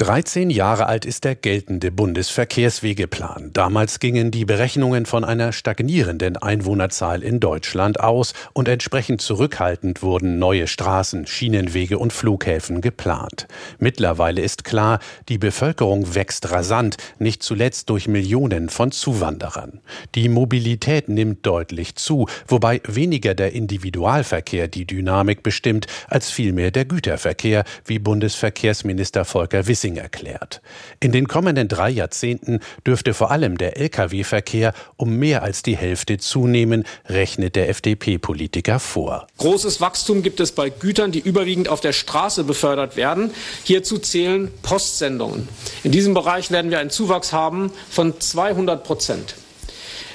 13 0.00 0.48
Jahre 0.48 0.86
alt 0.86 1.04
ist 1.04 1.24
der 1.24 1.34
geltende 1.34 1.92
Bundesverkehrswegeplan. 1.92 3.50
Damals 3.52 4.00
gingen 4.00 4.30
die 4.30 4.46
Berechnungen 4.46 5.04
von 5.04 5.26
einer 5.26 5.52
stagnierenden 5.52 6.38
Einwohnerzahl 6.38 7.22
in 7.22 7.38
Deutschland 7.38 8.00
aus 8.00 8.32
und 8.54 8.66
entsprechend 8.66 9.20
zurückhaltend 9.20 10.02
wurden 10.02 10.38
neue 10.38 10.68
Straßen, 10.68 11.26
Schienenwege 11.26 11.98
und 11.98 12.14
Flughäfen 12.14 12.80
geplant. 12.80 13.46
Mittlerweile 13.78 14.40
ist 14.40 14.64
klar, 14.64 15.00
die 15.28 15.36
Bevölkerung 15.36 16.14
wächst 16.14 16.50
rasant, 16.50 16.96
nicht 17.18 17.42
zuletzt 17.42 17.90
durch 17.90 18.08
Millionen 18.08 18.70
von 18.70 18.92
Zuwanderern. 18.92 19.82
Die 20.14 20.30
Mobilität 20.30 21.10
nimmt 21.10 21.44
deutlich 21.44 21.96
zu, 21.96 22.26
wobei 22.48 22.80
weniger 22.86 23.34
der 23.34 23.52
Individualverkehr 23.52 24.66
die 24.66 24.86
Dynamik 24.86 25.42
bestimmt, 25.42 25.88
als 26.08 26.30
vielmehr 26.30 26.70
der 26.70 26.86
Güterverkehr, 26.86 27.64
wie 27.84 27.98
Bundesverkehrsminister 27.98 29.26
Volker 29.26 29.66
Wissing 29.66 29.89
Wissing 29.90 29.96
erklärt. 29.96 30.60
In 31.00 31.12
den 31.12 31.28
kommenden 31.28 31.68
drei 31.68 31.90
Jahrzehnten 31.90 32.60
dürfte 32.86 33.14
vor 33.14 33.30
allem 33.30 33.58
der 33.58 33.76
Lkw-Verkehr 33.76 34.72
um 34.96 35.16
mehr 35.16 35.42
als 35.42 35.62
die 35.62 35.76
Hälfte 35.76 36.18
zunehmen, 36.18 36.84
rechnet 37.08 37.56
der 37.56 37.68
FDP-Politiker 37.68 38.78
vor. 38.78 39.26
Großes 39.38 39.80
Wachstum 39.80 40.22
gibt 40.22 40.40
es 40.40 40.52
bei 40.52 40.70
Gütern, 40.70 41.12
die 41.12 41.20
überwiegend 41.20 41.68
auf 41.68 41.80
der 41.80 41.92
Straße 41.92 42.44
befördert 42.44 42.96
werden. 42.96 43.32
Hierzu 43.64 43.98
zählen 43.98 44.50
Postsendungen. 44.62 45.48
In 45.82 45.92
diesem 45.92 46.14
Bereich 46.14 46.50
werden 46.50 46.70
wir 46.70 46.78
einen 46.78 46.90
Zuwachs 46.90 47.32
haben 47.32 47.72
von 47.90 48.18
200 48.20 48.84
Prozent. 48.84 49.34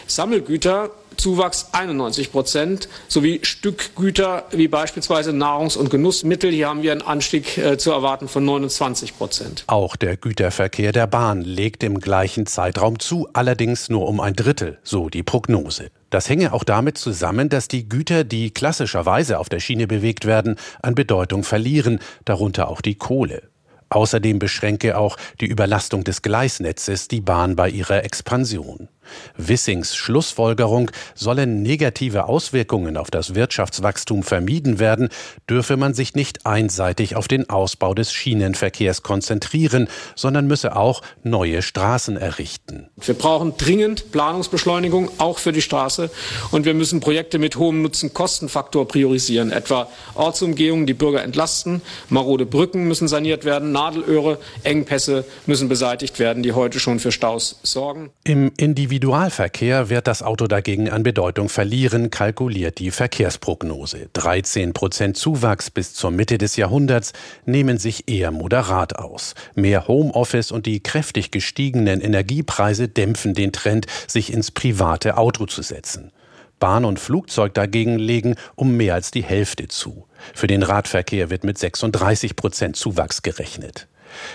Sammelgüter 0.08 0.92
Zuwachs 1.18 1.70
91 1.72 2.32
Prozent 2.32 2.90
sowie 3.08 3.40
Stückgüter 3.44 4.46
wie 4.52 4.68
beispielsweise 4.68 5.32
Nahrungs- 5.32 5.78
und 5.78 5.90
Genussmittel. 5.90 6.52
Hier 6.52 6.70
haben 6.70 6.84
wir 6.84 6.92
einen 6.92 7.02
Anstieg 7.02 7.58
äh, 7.58 7.78
zu 7.78 7.92
erwarten 7.92 8.28
von 8.28 8.46
29 8.46 9.18
Prozent. 9.18 9.64
Auch 9.68 9.96
der 9.96 10.18
Güterverkehr 10.18 10.92
der 10.92 11.08
Bahn 11.08 11.42
legt 11.42 11.84
im 11.84 12.00
gleichen 12.00 12.46
Zeitraum 12.46 13.00
zu, 13.00 13.28
allerdings 13.34 13.90
nur 13.90 14.08
um 14.08 14.20
ein 14.20 14.34
Drittel, 14.34 14.80
so 14.84 15.10
die 15.10 15.24
Prognose. 15.24 15.92
Das 16.10 16.30
hänge 16.30 16.54
auch 16.54 16.64
damit 16.64 16.98
zusammen, 16.98 17.50
dass 17.50 17.68
die 17.68 17.90
Güter, 17.90 18.24
die 18.24 18.52
klassischerweise 18.52 19.40
auf 19.40 19.50
der 19.50 19.60
Schiene 19.60 19.88
bewegt 19.88 20.26
werden, 20.26 20.56
an 20.82 20.96
Bedeutung 20.96 21.44
verlieren, 21.44 22.00
darunter 22.24 22.70
auch 22.70 22.82
die 22.82 22.96
Kohle. 22.96 23.50
Außerdem 23.90 24.40
beschränke 24.40 24.98
auch 24.98 25.18
die 25.40 25.46
Überlastung 25.46 26.04
des 26.04 26.22
Gleisnetzes 26.22 27.08
die 27.08 27.22
Bahn 27.22 27.56
bei 27.56 27.70
ihrer 27.70 28.04
Expansion. 28.04 28.90
Wissings 29.38 29.96
Schlussfolgerung, 29.96 30.92
sollen 31.14 31.62
negative 31.62 32.26
Auswirkungen 32.26 32.98
auf 32.98 33.12
das 33.12 33.36
Wirtschaftswachstum 33.36 34.24
vermieden 34.24 34.80
werden, 34.80 35.10
dürfe 35.50 35.78
man 35.78 35.94
sich 35.94 36.16
nicht 36.16 36.46
einseitig 36.46 37.16
auf 37.16 37.28
den 37.28 37.50
Ausbau 37.50 37.94
des 37.94 38.12
Schienenverkehrs 38.12 39.04
konzentrieren, 39.04 39.88
sondern 40.16 40.48
müsse 40.48 40.76
auch 40.76 41.02
neue 41.24 41.62
Straßen 41.62 42.18
errichten. 42.18 42.88
Wir 42.98 43.14
brauchen 43.14 43.58
dringend 43.58 44.12
Planungsbeschleunigung, 44.12 45.10
auch 45.18 45.38
für 45.38 45.52
die 45.52 45.62
Straße. 45.62 46.10
Und 46.52 46.66
wir 46.66 46.74
müssen 46.74 47.00
Projekte 47.00 47.38
mit 47.38 47.56
hohem 47.58 47.82
Nutzen-Kostenfaktor 47.82 48.88
priorisieren, 48.88 49.52
etwa 49.52 49.90
Ortsumgehungen, 50.16 50.86
die 50.86 50.94
Bürger 50.94 51.24
entlasten, 51.24 51.82
marode 52.10 52.46
Brücken 52.46 52.88
müssen 52.88 53.08
saniert 53.08 53.46
werden, 53.46 53.72
Nadelöhre, 53.72 54.40
Engpässe 54.64 55.26
müssen 55.46 55.70
beseitigt 55.70 56.20
werden, 56.20 56.44
die 56.44 56.54
heute 56.54 56.80
schon 56.80 57.00
für 57.00 57.12
Staus 57.12 57.60
sorgen. 57.64 58.12
Im 58.24 58.52
Individual 58.58 58.95
Individualverkehr 58.96 59.90
wird 59.90 60.08
das 60.08 60.24
Auto 60.24 60.48
dagegen 60.48 60.90
an 60.90 61.04
Bedeutung 61.04 61.50
verlieren, 61.50 62.12
kalkuliert 62.12 62.80
die 62.80 62.92
Verkehrsprognose. 62.92 64.08
13 64.14 64.72
Prozent 64.72 65.18
Zuwachs 65.18 65.70
bis 65.70 65.94
zur 65.94 66.12
Mitte 66.12 66.38
des 66.38 66.56
Jahrhunderts 66.56 67.12
nehmen 67.46 67.78
sich 67.78 68.08
eher 68.08 68.32
moderat 68.32 68.96
aus. 68.96 69.36
Mehr 69.54 69.90
Homeoffice 69.90 70.54
und 70.54 70.66
die 70.66 70.82
kräftig 70.82 71.32
gestiegenen 71.32 72.00
Energiepreise 72.00 72.88
dämpfen 72.88 73.34
den 73.34 73.52
Trend, 73.52 73.86
sich 74.08 74.32
ins 74.32 74.52
private 74.52 75.18
Auto 75.18 75.46
zu 75.46 75.62
setzen. 75.62 76.14
Bahn 76.60 76.86
und 76.86 76.98
Flugzeug 76.98 77.54
dagegen 77.54 78.00
legen 78.00 78.36
um 78.56 78.78
mehr 78.78 78.94
als 78.94 79.12
die 79.12 79.26
Hälfte 79.26 79.68
zu. 79.68 80.06
Für 80.34 80.48
den 80.48 80.64
Radverkehr 80.64 81.30
wird 81.30 81.44
mit 81.44 81.58
36 81.58 82.38
Prozent 82.38 82.78
Zuwachs 82.78 83.24
gerechnet. 83.24 83.90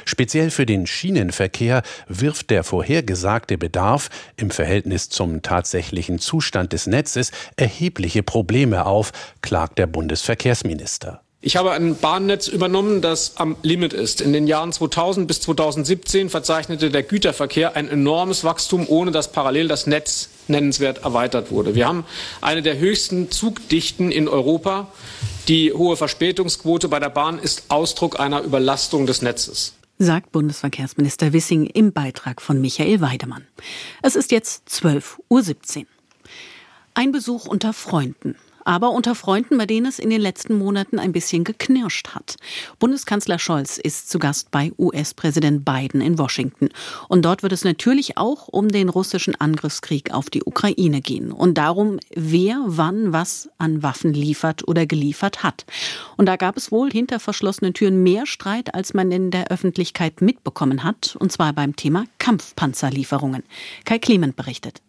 Speziell 0.04 0.50
für 0.50 0.66
den 0.66 0.86
Schienenverkehr 0.86 1.82
wirft 2.08 2.50
der 2.50 2.64
vorhergesagte 2.64 3.58
Bedarf 3.58 4.10
im 4.36 4.50
Verhältnis 4.50 5.08
zum 5.08 5.42
tatsächlichen 5.42 6.18
Zustand 6.18 6.72
des 6.72 6.86
Netzes 6.86 7.32
erhebliche 7.56 8.22
Probleme 8.22 8.86
auf, 8.86 9.12
klagt 9.42 9.78
der 9.78 9.86
Bundesverkehrsminister. 9.86 11.22
Ich 11.42 11.56
habe 11.56 11.72
ein 11.72 11.96
Bahnnetz 11.96 12.48
übernommen, 12.48 13.00
das 13.00 13.38
am 13.38 13.56
Limit 13.62 13.94
ist. 13.94 14.20
In 14.20 14.34
den 14.34 14.46
Jahren 14.46 14.72
2000 14.72 15.26
bis 15.26 15.40
2017 15.40 16.28
verzeichnete 16.28 16.90
der 16.90 17.02
Güterverkehr 17.02 17.76
ein 17.76 17.88
enormes 17.88 18.44
Wachstum, 18.44 18.86
ohne 18.86 19.10
dass 19.10 19.32
parallel 19.32 19.66
das 19.66 19.86
Netz 19.86 20.28
nennenswert 20.48 21.02
erweitert 21.02 21.50
wurde. 21.50 21.74
Wir 21.74 21.88
haben 21.88 22.04
eine 22.42 22.60
der 22.60 22.78
höchsten 22.78 23.30
Zugdichten 23.30 24.12
in 24.12 24.28
Europa. 24.28 24.88
Die 25.48 25.72
hohe 25.72 25.96
Verspätungsquote 25.96 26.88
bei 26.88 27.00
der 27.00 27.10
Bahn 27.10 27.38
ist 27.38 27.64
Ausdruck 27.68 28.20
einer 28.20 28.42
Überlastung 28.42 29.06
des 29.06 29.22
Netzes 29.22 29.74
sagt 30.00 30.32
Wissing 31.34 31.66
im 31.66 31.92
Beitrag 31.92 32.40
von 32.40 32.60
Michael 32.60 33.02
Weidemann. 33.02 33.46
Es 34.02 34.16
ist 34.16 34.32
jetzt 34.32 34.66
12.17 34.68 35.80
Uhr. 35.80 35.86
Ein 36.94 37.12
Besuch 37.12 37.46
unter 37.46 37.72
Freunden 37.72 38.34
aber 38.64 38.90
unter 38.90 39.14
Freunden, 39.14 39.58
bei 39.58 39.66
denen 39.66 39.86
es 39.86 39.98
in 39.98 40.10
den 40.10 40.20
letzten 40.20 40.58
Monaten 40.58 40.98
ein 40.98 41.12
bisschen 41.12 41.44
geknirscht 41.44 42.08
hat. 42.14 42.36
Bundeskanzler 42.78 43.38
Scholz 43.38 43.78
ist 43.78 44.10
zu 44.10 44.18
Gast 44.18 44.50
bei 44.50 44.72
US-Präsident 44.78 45.64
Biden 45.64 46.00
in 46.00 46.18
Washington. 46.18 46.68
Und 47.08 47.24
dort 47.24 47.42
wird 47.42 47.52
es 47.52 47.64
natürlich 47.64 48.16
auch 48.16 48.48
um 48.48 48.68
den 48.68 48.88
russischen 48.88 49.34
Angriffskrieg 49.34 50.12
auf 50.12 50.30
die 50.30 50.42
Ukraine 50.44 51.00
gehen 51.00 51.32
und 51.32 51.58
darum, 51.58 51.98
wer 52.14 52.62
wann 52.66 53.12
was 53.12 53.48
an 53.58 53.82
Waffen 53.82 54.12
liefert 54.12 54.66
oder 54.68 54.86
geliefert 54.86 55.42
hat. 55.42 55.64
Und 56.16 56.26
da 56.26 56.36
gab 56.36 56.56
es 56.56 56.72
wohl 56.72 56.90
hinter 56.90 57.20
verschlossenen 57.20 57.74
Türen 57.74 58.02
mehr 58.02 58.26
Streit, 58.26 58.74
als 58.74 58.94
man 58.94 59.10
in 59.12 59.30
der 59.30 59.50
Öffentlichkeit 59.50 60.20
mitbekommen 60.20 60.84
hat, 60.84 61.16
und 61.18 61.32
zwar 61.32 61.52
beim 61.52 61.76
Thema 61.76 62.04
Kampfpanzerlieferungen. 62.18 63.42
Kai 63.84 63.98
Clement 63.98 64.36
berichtet. 64.36 64.82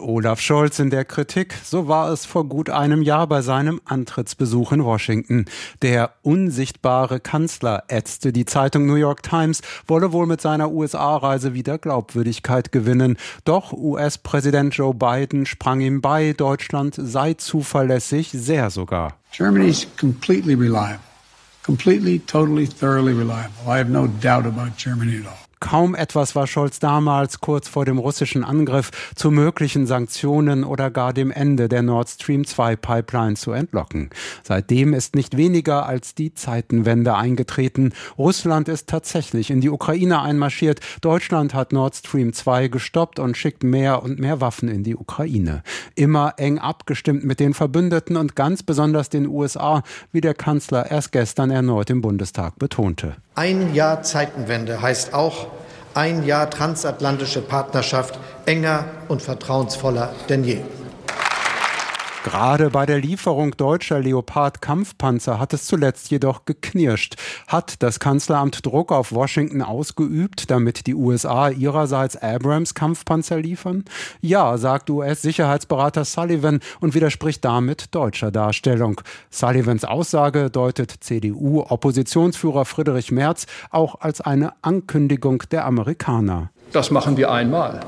Olaf 0.00 0.40
Scholz 0.40 0.78
in 0.78 0.90
der 0.90 1.04
Kritik, 1.04 1.54
so 1.64 1.88
war 1.88 2.10
es 2.10 2.24
vor 2.24 2.44
gut 2.44 2.70
einem 2.70 3.02
Jahr 3.02 3.26
bei 3.26 3.42
seinem 3.42 3.80
Antrittsbesuch 3.84 4.72
in 4.72 4.84
Washington. 4.84 5.44
Der 5.82 6.12
unsichtbare 6.22 7.20
Kanzler 7.20 7.84
ätzte 7.88 8.32
die 8.32 8.44
Zeitung 8.44 8.86
New 8.86 8.94
York 8.94 9.22
Times, 9.22 9.62
wolle 9.86 10.12
wohl 10.12 10.26
mit 10.26 10.40
seiner 10.40 10.70
USA-Reise 10.70 11.54
wieder 11.54 11.78
Glaubwürdigkeit 11.78 12.72
gewinnen. 12.72 13.16
Doch 13.44 13.72
US-Präsident 13.72 14.74
Joe 14.74 14.94
Biden 14.94 15.46
sprang 15.46 15.80
ihm 15.80 16.00
bei, 16.00 16.32
Deutschland 16.32 16.94
sei 16.96 17.34
zuverlässig, 17.34 18.30
sehr 18.32 18.70
sogar. 18.70 19.14
Germany's 19.32 19.86
completely 19.98 20.54
reliable. 20.54 21.00
Completely, 21.64 22.18
totally, 22.20 22.66
thoroughly 22.66 23.12
reliable. 23.12 23.52
I 23.66 23.78
have 23.78 23.90
no 23.90 24.08
doubt 24.22 24.46
about 24.46 24.76
Germany 24.78 25.18
at 25.18 25.26
all. 25.26 25.47
Kaum 25.60 25.94
etwas 25.94 26.36
war 26.36 26.46
Scholz 26.46 26.78
damals 26.78 27.40
kurz 27.40 27.68
vor 27.68 27.84
dem 27.84 27.98
russischen 27.98 28.44
Angriff 28.44 28.90
zu 29.14 29.30
möglichen 29.30 29.86
Sanktionen 29.86 30.64
oder 30.64 30.90
gar 30.90 31.12
dem 31.12 31.30
Ende 31.30 31.68
der 31.68 31.82
Nord 31.82 32.08
Stream 32.08 32.46
2 32.46 32.76
Pipeline 32.76 33.34
zu 33.34 33.52
entlocken. 33.52 34.10
Seitdem 34.42 34.94
ist 34.94 35.16
nicht 35.16 35.36
weniger 35.36 35.86
als 35.86 36.14
die 36.14 36.32
Zeitenwende 36.32 37.16
eingetreten. 37.16 37.92
Russland 38.16 38.68
ist 38.68 38.88
tatsächlich 38.88 39.50
in 39.50 39.60
die 39.60 39.70
Ukraine 39.70 40.22
einmarschiert. 40.22 40.80
Deutschland 41.00 41.54
hat 41.54 41.72
Nord 41.72 41.96
Stream 41.96 42.32
2 42.32 42.68
gestoppt 42.68 43.18
und 43.18 43.36
schickt 43.36 43.64
mehr 43.64 44.02
und 44.02 44.20
mehr 44.20 44.40
Waffen 44.40 44.68
in 44.68 44.84
die 44.84 44.96
Ukraine. 44.96 45.62
Immer 45.94 46.34
eng 46.36 46.58
abgestimmt 46.58 47.24
mit 47.24 47.40
den 47.40 47.54
Verbündeten 47.54 48.16
und 48.16 48.36
ganz 48.36 48.62
besonders 48.62 49.08
den 49.08 49.26
USA, 49.26 49.82
wie 50.12 50.20
der 50.20 50.34
Kanzler 50.34 50.90
erst 50.90 51.12
gestern 51.12 51.50
erneut 51.50 51.90
im 51.90 52.00
Bundestag 52.00 52.58
betonte. 52.58 53.16
Ein 53.38 53.72
Jahr 53.72 54.02
Zeitenwende 54.02 54.82
heißt 54.82 55.14
auch 55.14 55.46
ein 55.94 56.26
Jahr 56.26 56.50
transatlantische 56.50 57.40
Partnerschaft 57.40 58.18
enger 58.46 58.86
und 59.06 59.22
vertrauensvoller 59.22 60.12
denn 60.28 60.42
je. 60.42 60.58
Gerade 62.28 62.68
bei 62.68 62.84
der 62.84 62.98
Lieferung 62.98 63.56
deutscher 63.56 64.00
Leopard-Kampfpanzer 64.00 65.38
hat 65.38 65.54
es 65.54 65.64
zuletzt 65.64 66.10
jedoch 66.10 66.44
geknirscht. 66.44 67.14
Hat 67.46 67.82
das 67.82 68.00
Kanzleramt 68.00 68.66
Druck 68.66 68.92
auf 68.92 69.12
Washington 69.12 69.62
ausgeübt, 69.62 70.50
damit 70.50 70.86
die 70.86 70.94
USA 70.94 71.48
ihrerseits 71.48 72.18
Abrams-Kampfpanzer 72.18 73.38
liefern? 73.38 73.86
Ja, 74.20 74.58
sagt 74.58 74.90
US-Sicherheitsberater 74.90 76.04
Sullivan 76.04 76.60
und 76.80 76.94
widerspricht 76.94 77.42
damit 77.46 77.94
deutscher 77.94 78.30
Darstellung. 78.30 79.00
Sullivans 79.30 79.86
Aussage 79.86 80.50
deutet 80.50 80.92
CDU-Oppositionsführer 81.00 82.66
Friedrich 82.66 83.10
Merz 83.10 83.46
auch 83.70 84.02
als 84.02 84.20
eine 84.20 84.52
Ankündigung 84.60 85.44
der 85.50 85.64
Amerikaner. 85.64 86.50
Das 86.72 86.90
machen 86.90 87.16
wir 87.16 87.32
einmal, 87.32 87.80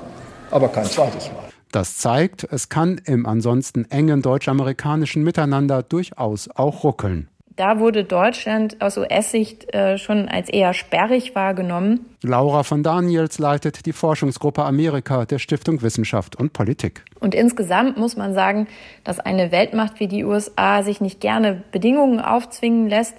aber 0.50 0.68
kein 0.68 0.86
zweites 0.86 1.30
Mal. 1.30 1.39
Das 1.72 1.98
zeigt, 1.98 2.44
es 2.50 2.68
kann 2.68 3.00
im 3.04 3.26
ansonsten 3.26 3.88
engen 3.90 4.22
deutsch-amerikanischen 4.22 5.22
Miteinander 5.22 5.82
durchaus 5.82 6.48
auch 6.54 6.82
ruckeln. 6.82 7.28
Da 7.60 7.78
wurde 7.78 8.04
Deutschland 8.04 8.80
aus 8.80 8.96
US-Sicht 8.96 9.74
äh, 9.74 9.98
schon 9.98 10.28
als 10.30 10.48
eher 10.48 10.72
sperrig 10.72 11.34
wahrgenommen. 11.34 12.06
Laura 12.22 12.62
von 12.62 12.82
Daniels 12.82 13.38
leitet 13.38 13.84
die 13.84 13.92
Forschungsgruppe 13.92 14.64
Amerika 14.64 15.26
der 15.26 15.38
Stiftung 15.38 15.82
Wissenschaft 15.82 16.36
und 16.36 16.54
Politik. 16.54 17.04
Und 17.20 17.34
insgesamt 17.34 17.98
muss 17.98 18.16
man 18.16 18.32
sagen, 18.32 18.66
dass 19.04 19.20
eine 19.20 19.52
Weltmacht 19.52 20.00
wie 20.00 20.08
die 20.08 20.24
USA 20.24 20.82
sich 20.82 21.02
nicht 21.02 21.20
gerne 21.20 21.62
Bedingungen 21.70 22.20
aufzwingen 22.20 22.88
lässt, 22.88 23.16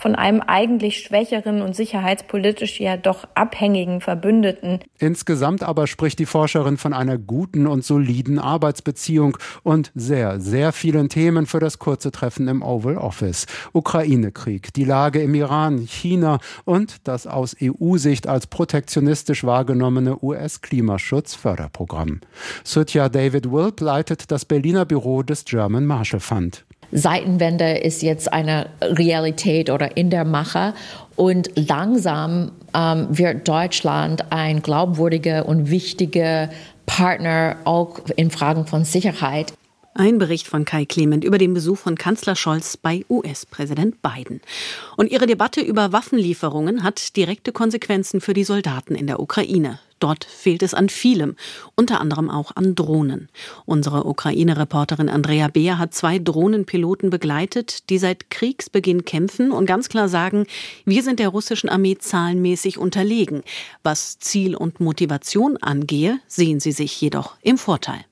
von 0.00 0.14
einem 0.14 0.40
eigentlich 0.40 1.00
schwächeren 1.00 1.60
und 1.60 1.76
sicherheitspolitisch 1.76 2.80
ja 2.80 2.96
doch 2.96 3.28
abhängigen 3.34 4.00
Verbündeten. 4.00 4.80
Insgesamt 4.98 5.62
aber 5.62 5.86
spricht 5.86 6.18
die 6.18 6.26
Forscherin 6.26 6.78
von 6.78 6.94
einer 6.94 7.18
guten 7.18 7.66
und 7.66 7.84
soliden 7.84 8.38
Arbeitsbeziehung 8.38 9.36
und 9.62 9.92
sehr, 9.94 10.40
sehr 10.40 10.72
vielen 10.72 11.10
Themen 11.10 11.46
für 11.46 11.60
das 11.60 11.78
kurze 11.78 12.10
Treffen 12.10 12.48
im 12.48 12.62
Oval 12.62 12.96
Office. 12.96 13.46
Ukraine-Krieg, 13.72 14.72
die 14.72 14.84
Lage 14.84 15.20
im 15.20 15.34
Iran, 15.34 15.78
China 15.78 16.38
und 16.64 17.06
das 17.06 17.26
aus 17.26 17.54
EU-Sicht 17.62 18.26
als 18.26 18.46
protektionistisch 18.46 19.44
wahrgenommene 19.44 20.22
US-Klimaschutzförderprogramm. 20.22 22.20
Sutja 22.64 23.10
David 23.10 23.52
Wilp 23.52 23.80
leitet 23.80 24.30
das 24.30 24.46
Berliner 24.46 24.86
Büro 24.86 25.22
des 25.22 25.44
German 25.44 25.84
Marshall 25.84 26.20
Fund. 26.20 26.64
Seitenwende 26.92 27.78
ist 27.78 28.02
jetzt 28.02 28.32
eine 28.32 28.70
Realität 28.80 29.70
oder 29.70 29.96
in 29.96 30.10
der 30.10 30.24
Mache. 30.24 30.74
Und 31.16 31.50
langsam 31.54 32.52
ähm, 32.74 33.06
wird 33.10 33.46
Deutschland 33.46 34.32
ein 34.32 34.62
glaubwürdiger 34.62 35.46
und 35.46 35.70
wichtiger 35.70 36.50
Partner 36.86 37.56
auch 37.64 38.00
in 38.16 38.30
Fragen 38.30 38.66
von 38.66 38.84
Sicherheit. 38.84 39.52
Ein 39.94 40.18
Bericht 40.18 40.46
von 40.46 40.64
Kai 40.64 40.84
Clement 40.84 41.24
über 41.24 41.36
den 41.36 41.52
Besuch 41.52 41.78
von 41.78 41.96
Kanzler 41.96 42.36
Scholz 42.36 42.76
bei 42.76 43.04
US-Präsident 43.10 44.00
Biden. 44.02 44.40
Und 44.96 45.10
ihre 45.10 45.26
Debatte 45.26 45.60
über 45.60 45.92
Waffenlieferungen 45.92 46.84
hat 46.84 47.16
direkte 47.16 47.52
Konsequenzen 47.52 48.20
für 48.20 48.32
die 48.32 48.44
Soldaten 48.44 48.94
in 48.94 49.06
der 49.06 49.20
Ukraine. 49.20 49.78
Dort 50.00 50.24
fehlt 50.24 50.62
es 50.62 50.74
an 50.74 50.88
vielem, 50.88 51.36
unter 51.76 52.00
anderem 52.00 52.30
auch 52.30 52.56
an 52.56 52.74
Drohnen. 52.74 53.28
Unsere 53.66 54.06
Ukraine-Reporterin 54.06 55.08
Andrea 55.08 55.48
Beer 55.48 55.78
hat 55.78 55.94
zwei 55.94 56.18
Drohnenpiloten 56.18 57.10
begleitet, 57.10 57.88
die 57.90 57.98
seit 57.98 58.30
Kriegsbeginn 58.30 59.04
kämpfen 59.04 59.52
und 59.52 59.66
ganz 59.66 59.88
klar 59.88 60.08
sagen, 60.08 60.46
wir 60.84 61.02
sind 61.02 61.20
der 61.20 61.28
russischen 61.28 61.68
Armee 61.68 61.98
zahlenmäßig 61.98 62.78
unterlegen. 62.78 63.42
Was 63.82 64.18
Ziel 64.18 64.56
und 64.56 64.80
Motivation 64.80 65.58
angehe, 65.58 66.18
sehen 66.26 66.60
sie 66.60 66.72
sich 66.72 66.98
jedoch 67.00 67.36
im 67.42 67.58
Vorteil. 67.58 68.04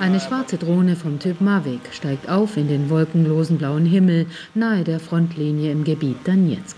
Eine 0.00 0.18
schwarze 0.18 0.56
Drohne 0.56 0.96
vom 0.96 1.18
Typ 1.18 1.40
Mavic 1.40 1.80
steigt 1.92 2.28
auf 2.28 2.56
in 2.56 2.68
den 2.68 2.90
wolkenlosen 2.90 3.58
blauen 3.58 3.86
Himmel 3.86 4.26
nahe 4.54 4.82
der 4.82 4.98
Frontlinie 4.98 5.70
im 5.70 5.84
Gebiet 5.84 6.26
Donetsk. 6.26 6.76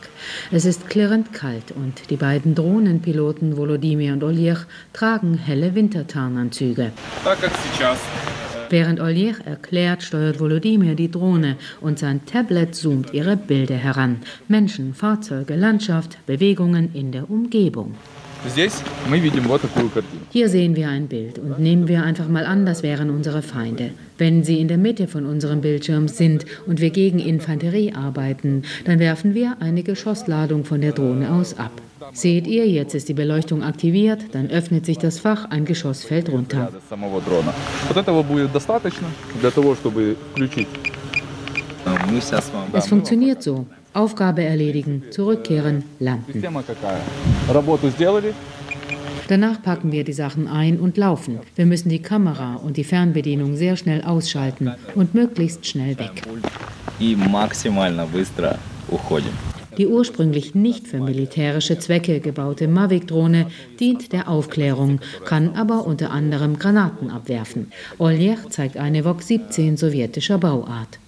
Es 0.50 0.64
ist 0.64 0.88
klirrend 0.88 1.32
kalt 1.32 1.72
und 1.72 2.10
die 2.10 2.16
beiden 2.16 2.54
Drohnenpiloten 2.54 3.56
Volodymyr 3.56 4.12
und 4.12 4.22
Oljech 4.22 4.58
tragen 4.92 5.34
helle 5.34 5.75
Wintertarnanzüge. 5.75 6.92
Während 8.70 9.00
Oljech 9.00 9.37
erklärt, 9.46 10.02
steuert 10.02 10.38
Volodymyr 10.38 10.94
die 10.94 11.10
Drohne 11.10 11.56
und 11.80 11.98
sein 11.98 12.26
Tablet 12.26 12.75
zoomt 12.75 13.14
ihre 13.14 13.37
Bilder 13.37 13.76
heran. 13.76 14.20
Menschen, 14.46 14.94
Fahrzeuge, 14.94 15.54
Landschaft, 15.56 16.18
Bewegungen 16.26 16.90
in 16.92 17.12
der 17.12 17.30
Umgebung. 17.30 17.94
Hier 20.30 20.49
sehen 20.49 20.76
wir 20.76 20.88
ein 20.88 21.09
Bild 21.09 21.38
und 21.38 21.59
nehmen 21.59 21.88
wir 21.88 22.04
einfach 22.04 22.28
mal 22.28 22.47
an, 22.47 22.66
das 22.66 22.83
wären 22.83 23.11
unsere 23.11 23.42
Feinde. 23.42 23.90
Wenn 24.16 24.45
sie 24.45 24.61
in 24.61 24.68
der 24.68 24.78
Mitte 24.78 25.09
von 25.09 25.26
unserem 25.26 25.61
Bildschirm 25.61 26.09
sind 26.09 26.45
und 26.66 26.80
wir 26.80 26.90
gegen 26.90 27.18
Infanterie 27.18 27.95
arbeiten, 27.95 28.62
dann 28.85 28.99
werfen 29.00 29.35
wir 29.35 29.57
eine 29.61 29.83
Geschossladung 29.83 30.64
von 30.64 30.80
der 30.80 30.92
Drohne 30.92 31.33
aus 31.33 31.59
ab. 31.59 31.73
Seht 32.12 32.47
ihr, 32.47 32.68
jetzt 32.68 32.95
ist 32.95 33.09
die 33.09 33.14
Beleuchtung 33.14 33.62
aktiviert, 33.62 34.21
dann 34.33 34.50
öffnet 34.50 34.87
sich 34.87 34.99
das 34.99 35.18
Fach, 35.18 35.47
ein 35.50 35.64
Geschoss 35.64 36.04
fällt 36.04 36.30
runter. 36.30 36.73
Es 42.73 42.87
funktioniert 42.88 43.42
so. 43.42 43.66
Aufgabe 43.92 44.45
erledigen, 44.45 45.04
zurückkehren, 45.11 45.85
landen. 45.99 46.42
Danach 49.28 49.62
packen 49.62 49.92
wir 49.92 50.04
die 50.04 50.12
Sachen 50.14 50.49
ein 50.49 50.80
und 50.80 50.97
laufen. 50.97 51.40
Wir 51.54 51.66
müssen 51.66 51.90
die 51.90 52.00
Kamera 52.00 52.54
und 52.54 52.78
die 52.78 52.85
Fernbedienung 52.85 53.57
sehr 53.57 53.76
schnell 53.76 54.02
ausschalten 54.02 54.73
und 54.95 55.14
möglichst 55.14 55.66
schnell 55.66 55.99
weg. 55.99 56.23
Die 59.78 59.87
ursprünglich 59.87 60.54
nicht 60.56 60.88
für 60.88 60.99
militärische 60.99 61.78
Zwecke 61.78 62.20
gebaute 62.20 62.66
Mavic-Drohne 62.66 63.47
dient 63.78 64.12
der 64.12 64.28
Aufklärung, 64.28 65.00
kann 65.25 65.54
aber 65.54 65.87
unter 65.87 66.11
anderem 66.11 66.58
Granaten 66.58 67.11
abwerfen. 67.11 67.73
Oljech 67.99 68.49
zeigt 68.50 68.76
eine 68.76 69.04
VOG 69.04 69.23
17 69.23 69.76
sowjetischer 69.76 70.38
Bauart. 70.38 70.99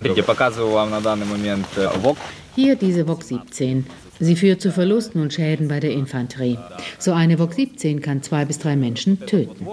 Hier 2.55 2.77
diese 2.77 3.09
VOG 3.09 3.23
17. 3.25 3.87
Sie 4.23 4.37
führt 4.37 4.61
zu 4.61 4.71
Verlusten 4.71 5.23
und 5.23 5.33
Schäden 5.33 5.67
bei 5.69 5.81
der 5.81 5.93
Infanterie. 5.93 6.59
So 6.99 7.13
eine 7.13 7.39
VOG 7.39 7.55
17 7.55 8.01
kann 8.03 8.23
zwei 8.23 8.45
bis 8.45 8.59
drei 8.59 8.77
Menschen 8.77 9.19
töten. 9.27 9.67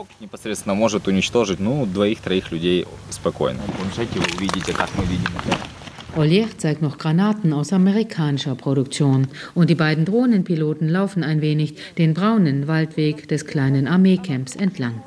Oleg 6.18 6.60
zeigt 6.60 6.82
noch 6.82 6.98
Granaten 6.98 7.53
aus 7.53 7.72
amerikanischer 7.72 8.56
Produktion. 8.56 9.27
Und 9.53 9.70
die 9.70 9.75
beiden 9.75 10.03
Drohnenpiloten 10.03 10.90
laufen 10.90 11.24
ein 11.24 11.42
wenig 11.42 11.75
den 12.00 12.16
braunen 12.16 12.68
Waldweg 12.68 13.27
des 13.27 13.46
kleinen 13.46 13.88
Armeecamps 13.88 14.56
entlang. 14.56 15.03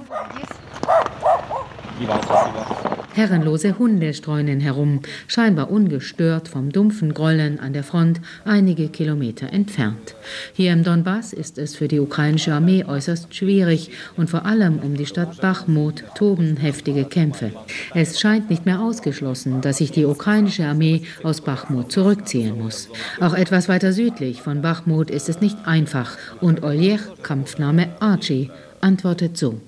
Herrenlose 3.21 3.79
Hunde 3.79 4.15
streunen 4.15 4.61
herum, 4.61 5.01
scheinbar 5.27 5.71
ungestört 5.71 6.49
vom 6.49 6.73
dumpfen 6.73 7.13
Grollen 7.13 7.61
an 7.61 7.75
der 7.75 7.85
Front 7.85 8.19
einige 8.47 8.89
Kilometer 8.89 9.53
entfernt. 9.53 10.15
Hier 10.55 10.73
im 10.73 10.85
Donbass 10.85 11.35
ist 11.35 11.59
es 11.59 11.77
für 11.77 11.87
die 11.87 12.01
ukrainische 12.01 12.55
Armee 12.55 12.83
äußerst 12.83 13.35
schwierig 13.35 13.91
und 14.17 14.31
vor 14.31 14.47
allem 14.47 14.79
um 14.79 14.97
die 14.97 15.05
Stadt 15.05 15.39
Bachmut 15.43 16.03
toben 16.15 16.57
heftige 16.57 17.05
Kämpfe. 17.05 17.53
Es 17.95 18.19
scheint 18.19 18.49
nicht 18.49 18.65
mehr 18.65 18.81
ausgeschlossen, 18.81 19.61
dass 19.61 19.77
sich 19.77 19.93
die 19.93 20.07
ukrainische 20.07 20.65
Armee 20.65 21.03
aus 21.23 21.43
Bachmut 21.43 21.93
zurückziehen 21.93 22.57
muss. 22.59 22.89
Auch 23.21 23.35
etwas 23.35 23.69
weiter 23.69 23.93
südlich 23.93 24.41
von 24.41 24.63
Bachmut 24.63 25.11
ist 25.11 25.29
es 25.29 25.43
nicht 25.43 25.59
einfach 25.67 26.17
und 26.41 26.63
Oljech, 26.63 27.03
Kampfname 27.23 27.91
Archie, 28.01 28.51
antwortet 28.81 29.37
so. 29.37 29.61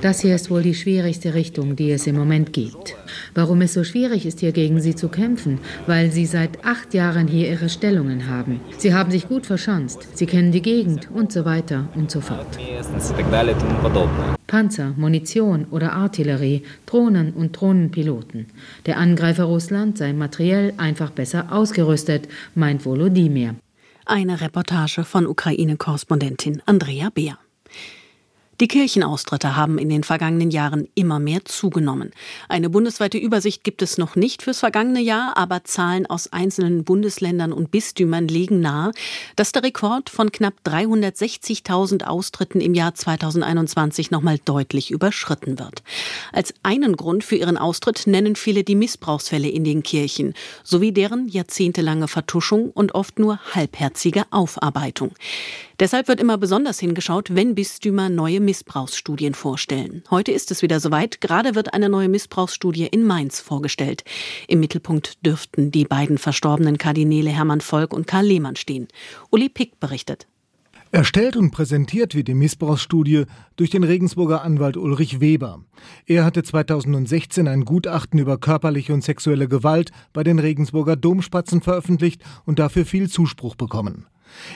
Das 0.00 0.20
hier 0.20 0.34
ist 0.34 0.50
wohl 0.50 0.62
die 0.62 0.74
schwierigste 0.74 1.34
Richtung, 1.34 1.76
die 1.76 1.90
es 1.90 2.06
im 2.06 2.16
Moment 2.16 2.52
gibt. 2.52 2.94
Warum 3.34 3.60
es 3.60 3.74
so 3.74 3.84
schwierig 3.84 4.24
ist, 4.24 4.40
hier 4.40 4.52
gegen 4.52 4.80
sie 4.80 4.94
zu 4.94 5.08
kämpfen? 5.08 5.58
Weil 5.86 6.10
sie 6.10 6.26
seit 6.26 6.64
acht 6.64 6.94
Jahren 6.94 7.28
hier 7.28 7.48
ihre 7.48 7.68
Stellungen 7.68 8.28
haben. 8.28 8.60
Sie 8.78 8.94
haben 8.94 9.10
sich 9.10 9.28
gut 9.28 9.46
verschanzt, 9.46 10.06
sie 10.14 10.26
kennen 10.26 10.52
die 10.52 10.62
Gegend 10.62 11.08
und 11.12 11.32
so 11.32 11.44
weiter 11.44 11.88
und 11.94 12.10
so 12.10 12.20
fort. 12.20 12.46
Panzer, 14.46 14.92
Munition 14.96 15.66
oder 15.70 15.92
Artillerie, 15.92 16.62
Drohnen 16.86 17.32
und 17.32 17.52
Drohnenpiloten. 17.52 18.46
Der 18.86 18.98
Angreifer 18.98 19.44
Russland 19.44 19.98
sei 19.98 20.12
materiell 20.12 20.74
einfach 20.76 21.10
besser 21.10 21.46
ausgerüstet, 21.50 22.28
meint 22.54 22.84
Volodymyr. 22.84 23.54
Eine 24.04 24.40
Reportage 24.40 25.04
von 25.04 25.26
Ukraine-Korrespondentin 25.26 26.60
Andrea 26.66 27.08
Beer. 27.10 27.38
Die 28.62 28.68
Kirchenaustritte 28.68 29.56
haben 29.56 29.76
in 29.76 29.88
den 29.88 30.04
vergangenen 30.04 30.52
Jahren 30.52 30.86
immer 30.94 31.18
mehr 31.18 31.44
zugenommen. 31.44 32.12
Eine 32.48 32.70
bundesweite 32.70 33.18
Übersicht 33.18 33.64
gibt 33.64 33.82
es 33.82 33.98
noch 33.98 34.14
nicht 34.14 34.40
fürs 34.40 34.60
vergangene 34.60 35.00
Jahr, 35.00 35.36
aber 35.36 35.64
Zahlen 35.64 36.06
aus 36.06 36.32
einzelnen 36.32 36.84
Bundesländern 36.84 37.52
und 37.52 37.72
Bistümern 37.72 38.28
legen 38.28 38.60
nahe, 38.60 38.92
dass 39.34 39.50
der 39.50 39.64
Rekord 39.64 40.10
von 40.10 40.30
knapp 40.30 40.54
360.000 40.64 42.04
Austritten 42.04 42.60
im 42.60 42.74
Jahr 42.74 42.94
2021 42.94 44.12
nochmal 44.12 44.38
deutlich 44.44 44.92
überschritten 44.92 45.58
wird. 45.58 45.82
Als 46.30 46.54
einen 46.62 46.94
Grund 46.94 47.24
für 47.24 47.34
ihren 47.34 47.56
Austritt 47.56 48.06
nennen 48.06 48.36
viele 48.36 48.62
die 48.62 48.76
Missbrauchsfälle 48.76 49.48
in 49.48 49.64
den 49.64 49.82
Kirchen 49.82 50.34
sowie 50.62 50.92
deren 50.92 51.26
jahrzehntelange 51.26 52.06
Vertuschung 52.06 52.70
und 52.70 52.94
oft 52.94 53.18
nur 53.18 53.40
halbherzige 53.56 54.22
Aufarbeitung. 54.30 55.16
Deshalb 55.82 56.06
wird 56.06 56.20
immer 56.20 56.38
besonders 56.38 56.78
hingeschaut, 56.78 57.34
wenn 57.34 57.56
Bistümer 57.56 58.08
neue 58.08 58.38
Missbrauchsstudien 58.38 59.34
vorstellen. 59.34 60.04
Heute 60.12 60.30
ist 60.30 60.52
es 60.52 60.62
wieder 60.62 60.78
soweit. 60.78 61.20
Gerade 61.20 61.56
wird 61.56 61.74
eine 61.74 61.88
neue 61.88 62.08
Missbrauchsstudie 62.08 62.86
in 62.86 63.04
Mainz 63.04 63.40
vorgestellt. 63.40 64.04
Im 64.46 64.60
Mittelpunkt 64.60 65.26
dürften 65.26 65.72
die 65.72 65.84
beiden 65.84 66.18
verstorbenen 66.18 66.78
Kardinäle 66.78 67.30
Hermann 67.30 67.60
Volk 67.60 67.92
und 67.92 68.06
Karl 68.06 68.26
Lehmann 68.26 68.54
stehen. 68.54 68.86
Uli 69.30 69.48
Pick 69.48 69.80
berichtet. 69.80 70.28
Erstellt 70.92 71.34
und 71.34 71.50
präsentiert 71.50 72.14
wird 72.14 72.28
die 72.28 72.34
Missbrauchsstudie 72.34 73.24
durch 73.56 73.70
den 73.70 73.82
Regensburger 73.82 74.44
Anwalt 74.44 74.76
Ulrich 74.76 75.18
Weber. 75.18 75.64
Er 76.06 76.24
hatte 76.24 76.44
2016 76.44 77.48
ein 77.48 77.64
Gutachten 77.64 78.20
über 78.20 78.38
körperliche 78.38 78.94
und 78.94 79.02
sexuelle 79.02 79.48
Gewalt 79.48 79.90
bei 80.12 80.22
den 80.22 80.38
Regensburger 80.38 80.94
Domspatzen 80.94 81.60
veröffentlicht 81.60 82.22
und 82.44 82.60
dafür 82.60 82.86
viel 82.86 83.10
Zuspruch 83.10 83.56
bekommen. 83.56 84.06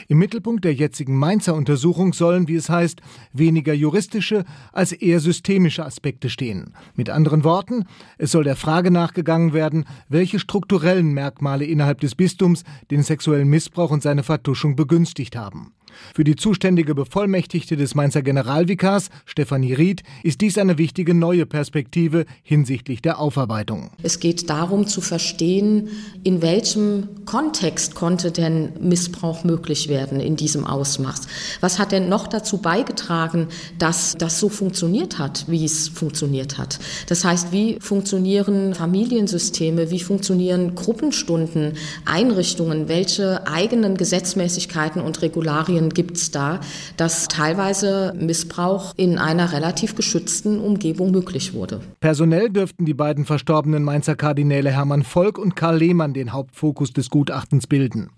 Im 0.08 0.18
Mittelpunkt 0.18 0.64
der 0.64 0.74
jetzigen 0.74 1.16
Mainzer 1.16 1.54
Untersuchung 1.54 2.12
sollen, 2.12 2.48
wie 2.48 2.56
es 2.56 2.68
heißt, 2.68 3.00
weniger 3.32 3.74
juristische 3.74 4.44
als 4.72 4.92
eher 4.92 5.20
systemische 5.20 5.84
Aspekte 5.84 6.30
stehen. 6.30 6.74
Mit 6.94 7.10
anderen 7.10 7.44
Worten, 7.44 7.84
es 8.18 8.32
soll 8.32 8.44
der 8.44 8.56
Frage 8.56 8.90
nachgegangen 8.90 9.52
werden, 9.52 9.84
welche 10.08 10.38
strukturellen 10.38 11.12
Merkmale 11.12 11.64
innerhalb 11.64 12.00
des 12.00 12.14
Bistums 12.14 12.64
den 12.90 13.02
sexuellen 13.02 13.48
Missbrauch 13.48 13.90
und 13.90 14.02
seine 14.02 14.22
Vertuschung 14.22 14.76
begünstigt 14.76 15.36
haben. 15.36 15.72
Für 16.14 16.24
die 16.24 16.37
zuständige 16.37 16.94
Bevollmächtigte 16.94 17.76
des 17.76 17.94
Mainzer 17.94 18.22
Generalvikars, 18.22 19.09
Stefanie 19.24 19.74
Ried, 19.74 20.02
ist 20.22 20.40
dies 20.40 20.59
eine 20.59 20.78
wichtige 20.78 21.14
neue 21.14 21.46
Perspektive 21.46 22.26
hinsichtlich 22.42 23.02
der 23.02 23.18
Aufarbeitung. 23.18 23.90
Es 24.02 24.20
geht 24.20 24.48
darum 24.50 24.87
zu 24.87 25.00
verstehen, 25.00 25.88
in 26.24 26.42
welchem 26.42 27.09
Kontext 27.24 27.94
konnte 27.94 28.30
denn 28.30 28.70
Missbrauch 28.80 29.44
möglich 29.44 29.88
werden 29.88 30.20
in 30.20 30.37
diesem 30.37 30.64
Ausmaß. 30.66 31.22
Was 31.61 31.78
hat 31.78 31.92
denn 31.92 32.09
noch 32.09 32.26
dazu 32.26 32.59
beigetragen, 32.59 33.48
dass 33.78 34.16
das 34.16 34.40
so 34.40 34.48
funktioniert 34.48 35.18
hat, 35.18 35.44
wie 35.48 35.64
es 35.64 35.88
funktioniert 35.88 36.59
hat? 36.59 36.78
Das 37.09 37.24
heißt, 37.24 37.52
wie 37.52 37.78
funktionieren 37.80 38.74
Familiensysteme, 38.74 39.90
wie 39.90 40.00
funktionieren 40.00 40.74
Gruppenstunden, 40.74 41.74
Einrichtungen, 42.04 42.88
welche 42.88 43.46
eigenen 43.46 43.96
Gesetzmäßigkeiten 43.96 45.00
und 45.02 45.22
Regularien 45.22 45.86
gibt 45.94 46.16
es 46.16 46.31
da, 46.31 46.61
dass 46.96 47.29
teilweise 47.29 48.14
Missbrauch 48.18 48.92
in 48.96 49.18
einer 49.18 49.53
relativ 49.53 49.94
geschützten 49.94 50.61
Umgebung 50.61 51.11
möglich 51.11 51.55
wurde. 51.55 51.81
Personell 52.01 52.51
dürften 52.51 52.85
die 52.85 52.94
beiden 52.94 53.25
verstorbenen 53.25 53.83
Mainzer 53.83 54.16
Kardinäle 54.16 54.70
Hermann 54.70 55.03
Volk 55.03 55.38
und 55.38 55.57
Karl 55.57 55.79
Lehmann 55.79 56.14
den 56.14 56.33
Hauptfokus 56.33 56.92
des 56.92 57.11
Gutachtens 57.11 57.66
bilden. 57.66 58.11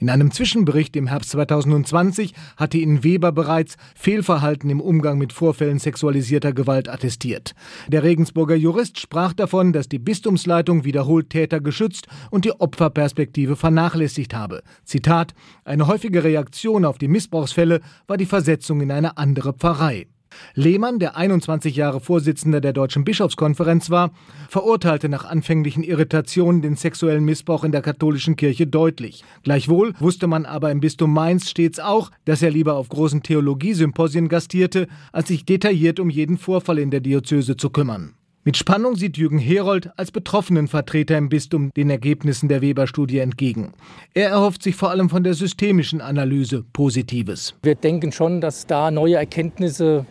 In 0.00 0.10
einem 0.10 0.30
Zwischenbericht 0.30 0.96
im 0.96 1.06
Herbst 1.06 1.30
2020 1.30 2.34
hatte 2.56 2.78
Ihnen 2.78 3.04
Weber 3.04 3.32
bereits 3.32 3.76
Fehlverhalten 3.94 4.70
im 4.70 4.80
Umgang 4.80 5.18
mit 5.18 5.32
Vorfällen 5.32 5.78
sexualisierter 5.78 6.52
Gewalt 6.52 6.88
attestiert. 6.88 7.54
Der 7.88 8.02
Regensburger 8.02 8.54
Jurist 8.54 9.00
sprach 9.00 9.32
davon, 9.32 9.72
dass 9.72 9.88
die 9.88 9.98
Bistumsleitung 9.98 10.84
wiederholt 10.84 11.30
Täter 11.30 11.60
geschützt 11.60 12.06
und 12.30 12.44
die 12.44 12.52
Opferperspektive 12.52 13.56
vernachlässigt 13.56 14.34
habe. 14.34 14.62
Zitat: 14.84 15.34
Eine 15.64 15.86
häufige 15.86 16.24
Reaktion 16.24 16.84
auf 16.84 16.98
die 16.98 17.08
Missbrauchsfälle 17.08 17.80
war 18.06 18.16
die 18.16 18.26
Versetzung 18.26 18.80
in 18.80 18.90
eine 18.90 19.16
andere 19.16 19.52
Pfarrei. 19.52 20.06
Lehmann, 20.54 20.98
der 20.98 21.16
21 21.16 21.76
Jahre 21.76 22.00
Vorsitzender 22.00 22.60
der 22.60 22.72
Deutschen 22.72 23.04
Bischofskonferenz 23.04 23.90
war, 23.90 24.10
verurteilte 24.48 25.08
nach 25.08 25.24
anfänglichen 25.24 25.82
Irritationen 25.82 26.62
den 26.62 26.76
sexuellen 26.76 27.24
Missbrauch 27.24 27.64
in 27.64 27.72
der 27.72 27.82
katholischen 27.82 28.36
Kirche 28.36 28.66
deutlich. 28.66 29.24
Gleichwohl 29.42 29.94
wusste 29.98 30.26
man 30.26 30.46
aber 30.46 30.70
im 30.70 30.80
Bistum 30.80 31.12
Mainz 31.12 31.50
stets 31.50 31.80
auch, 31.80 32.10
dass 32.24 32.42
er 32.42 32.50
lieber 32.50 32.74
auf 32.74 32.88
großen 32.88 33.22
Theologiesymposien 33.22 34.28
gastierte, 34.28 34.88
als 35.12 35.28
sich 35.28 35.44
detailliert 35.44 36.00
um 36.00 36.10
jeden 36.10 36.38
Vorfall 36.38 36.78
in 36.78 36.90
der 36.90 37.00
Diözese 37.00 37.56
zu 37.56 37.70
kümmern. 37.70 38.14
Mit 38.46 38.58
Spannung 38.58 38.94
sieht 38.94 39.16
Jürgen 39.16 39.38
Herold 39.38 39.90
als 39.96 40.10
betroffenen 40.10 40.68
Vertreter 40.68 41.16
im 41.16 41.30
Bistum 41.30 41.70
den 41.78 41.88
Ergebnissen 41.88 42.50
der 42.50 42.60
Weber-Studie 42.60 43.20
entgegen. 43.20 43.72
Er 44.12 44.28
erhofft 44.28 44.62
sich 44.62 44.76
vor 44.76 44.90
allem 44.90 45.08
von 45.08 45.24
der 45.24 45.32
systemischen 45.32 46.02
Analyse 46.02 46.62
Positives. 46.74 47.54
Wir 47.62 47.74
denken 47.74 48.12
schon, 48.12 48.42
dass 48.42 48.66
da 48.66 48.90
neue 48.90 49.14
Erkenntnisse 49.14 50.04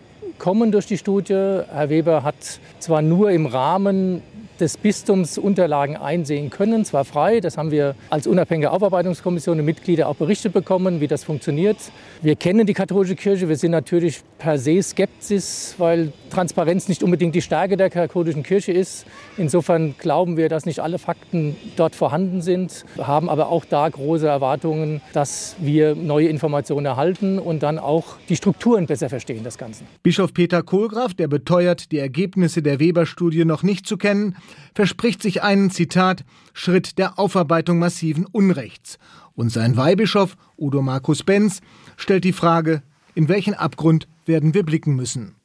kommen 0.43 0.73
durch 0.73 0.87
die 0.87 0.97
Studie. 0.97 1.33
Herr 1.33 1.89
Weber 1.89 2.23
hat 2.23 2.35
zwar 2.79 3.01
nur 3.01 3.31
im 3.31 3.45
Rahmen 3.45 4.21
des 4.59 4.75
Bistums 4.75 5.37
Unterlagen 5.37 5.95
einsehen 5.95 6.49
können, 6.49 6.83
zwar 6.83 7.05
frei, 7.05 7.39
das 7.39 7.57
haben 7.57 7.71
wir 7.71 7.95
als 8.09 8.27
unabhängige 8.27 8.71
Aufarbeitungskommission 8.71 9.59
und 9.59 9.65
Mitglieder 9.65 10.09
auch 10.09 10.15
berichtet 10.15 10.51
bekommen, 10.51 10.99
wie 10.99 11.07
das 11.07 11.23
funktioniert. 11.23 11.77
Wir 12.21 12.35
kennen 12.35 12.67
die 12.67 12.73
katholische 12.73 13.15
Kirche, 13.15 13.47
wir 13.47 13.55
sind 13.55 13.71
natürlich 13.71 14.19
per 14.37 14.57
se 14.57 14.83
skeptisch, 14.83 15.75
weil 15.77 16.11
Transparenz 16.29 16.89
nicht 16.89 17.03
unbedingt 17.03 17.35
die 17.35 17.41
Stärke 17.41 17.77
der 17.77 17.89
katholischen 17.89 18.43
Kirche 18.43 18.73
ist. 18.73 19.05
Insofern 19.37 19.95
glauben 19.97 20.37
wir, 20.37 20.47
dass 20.47 20.65
nicht 20.65 20.79
alle 20.79 20.99
Fakten 20.99 21.55
dort 21.75 21.95
vorhanden 21.95 22.41
sind, 22.41 22.85
haben 22.97 23.29
aber 23.29 23.47
auch 23.47 23.65
da 23.65 23.89
große 23.89 24.27
Erwartungen, 24.27 25.01
dass 25.13 25.55
wir 25.59 25.95
neue 25.95 26.27
Informationen 26.27 26.85
erhalten 26.85 27.39
und 27.39 27.63
dann 27.63 27.79
auch 27.79 28.17
die 28.29 28.35
Strukturen 28.35 28.85
besser 28.85 29.09
verstehen 29.09 29.43
des 29.43 29.57
Ganzen. 29.57 29.87
Bischof 30.03 30.33
Peter 30.33 30.61
Kohlgraf, 30.61 31.13
der 31.13 31.27
beteuert, 31.27 31.91
die 31.91 31.97
Ergebnisse 31.97 32.61
der 32.61 32.79
Weber-Studie 32.79 33.45
noch 33.45 33.63
nicht 33.63 33.87
zu 33.87 33.97
kennen, 33.97 34.35
verspricht 34.75 35.21
sich 35.21 35.41
einen, 35.41 35.71
Zitat, 35.71 36.23
Schritt 36.53 36.97
der 36.97 37.17
Aufarbeitung 37.17 37.79
massiven 37.79 38.25
Unrechts. 38.25 38.99
Und 39.35 39.49
sein 39.49 39.75
Weihbischof, 39.77 40.35
Udo 40.57 40.81
Markus 40.83 41.23
Benz, 41.23 41.61
stellt 41.97 42.23
die 42.23 42.33
Frage, 42.33 42.83
in 43.15 43.29
welchen 43.29 43.55
Abgrund 43.55 44.07
werden 44.25 44.53
wir 44.53 44.63
blicken 44.63 44.95
müssen? 44.95 45.35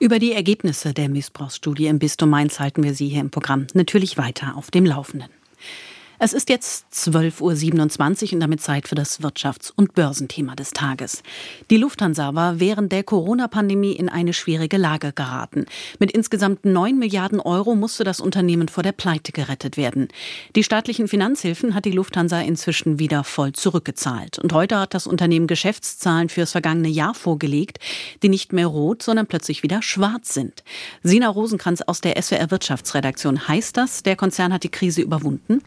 Über 0.00 0.20
die 0.20 0.32
Ergebnisse 0.32 0.94
der 0.94 1.08
Missbrauchsstudie 1.08 1.88
im 1.88 1.98
Bistum 1.98 2.30
Mainz 2.30 2.60
halten 2.60 2.84
wir 2.84 2.94
Sie 2.94 3.08
hier 3.08 3.20
im 3.20 3.30
Programm 3.30 3.66
natürlich 3.74 4.16
weiter 4.16 4.56
auf 4.56 4.70
dem 4.70 4.86
Laufenden. 4.86 5.28
Es 6.20 6.32
ist 6.32 6.48
jetzt 6.48 6.86
12.27 6.92 8.26
Uhr 8.26 8.32
und 8.32 8.40
damit 8.40 8.60
Zeit 8.60 8.88
für 8.88 8.96
das 8.96 9.20
Wirtschafts- 9.22 9.72
und 9.76 9.94
Börsenthema 9.94 10.56
des 10.56 10.72
Tages. 10.72 11.22
Die 11.70 11.76
Lufthansa 11.76 12.34
war 12.34 12.58
während 12.58 12.90
der 12.90 13.04
Corona-Pandemie 13.04 13.92
in 13.92 14.08
eine 14.08 14.32
schwierige 14.32 14.78
Lage 14.78 15.12
geraten. 15.12 15.66
Mit 16.00 16.10
insgesamt 16.10 16.64
9 16.64 16.98
Milliarden 16.98 17.38
Euro 17.38 17.76
musste 17.76 18.02
das 18.02 18.18
Unternehmen 18.20 18.66
vor 18.66 18.82
der 18.82 18.90
Pleite 18.90 19.30
gerettet 19.30 19.76
werden. 19.76 20.08
Die 20.56 20.64
staatlichen 20.64 21.06
Finanzhilfen 21.06 21.72
hat 21.76 21.84
die 21.84 21.92
Lufthansa 21.92 22.40
inzwischen 22.40 22.98
wieder 22.98 23.22
voll 23.22 23.52
zurückgezahlt. 23.52 24.40
Und 24.40 24.52
heute 24.52 24.80
hat 24.80 24.94
das 24.94 25.06
Unternehmen 25.06 25.46
Geschäftszahlen 25.46 26.30
fürs 26.30 26.50
vergangene 26.50 26.88
Jahr 26.88 27.14
vorgelegt, 27.14 27.78
die 28.24 28.28
nicht 28.28 28.52
mehr 28.52 28.66
rot, 28.66 29.04
sondern 29.04 29.28
plötzlich 29.28 29.62
wieder 29.62 29.82
schwarz 29.82 30.34
sind. 30.34 30.64
Sina 31.04 31.28
Rosenkranz 31.28 31.80
aus 31.82 32.00
der 32.00 32.20
SWR 32.20 32.50
Wirtschaftsredaktion. 32.50 33.46
Heißt 33.46 33.76
das, 33.76 34.02
der 34.02 34.16
Konzern 34.16 34.52
hat 34.52 34.64
die 34.64 34.68
Krise 34.68 35.00
überwunden? 35.00 35.62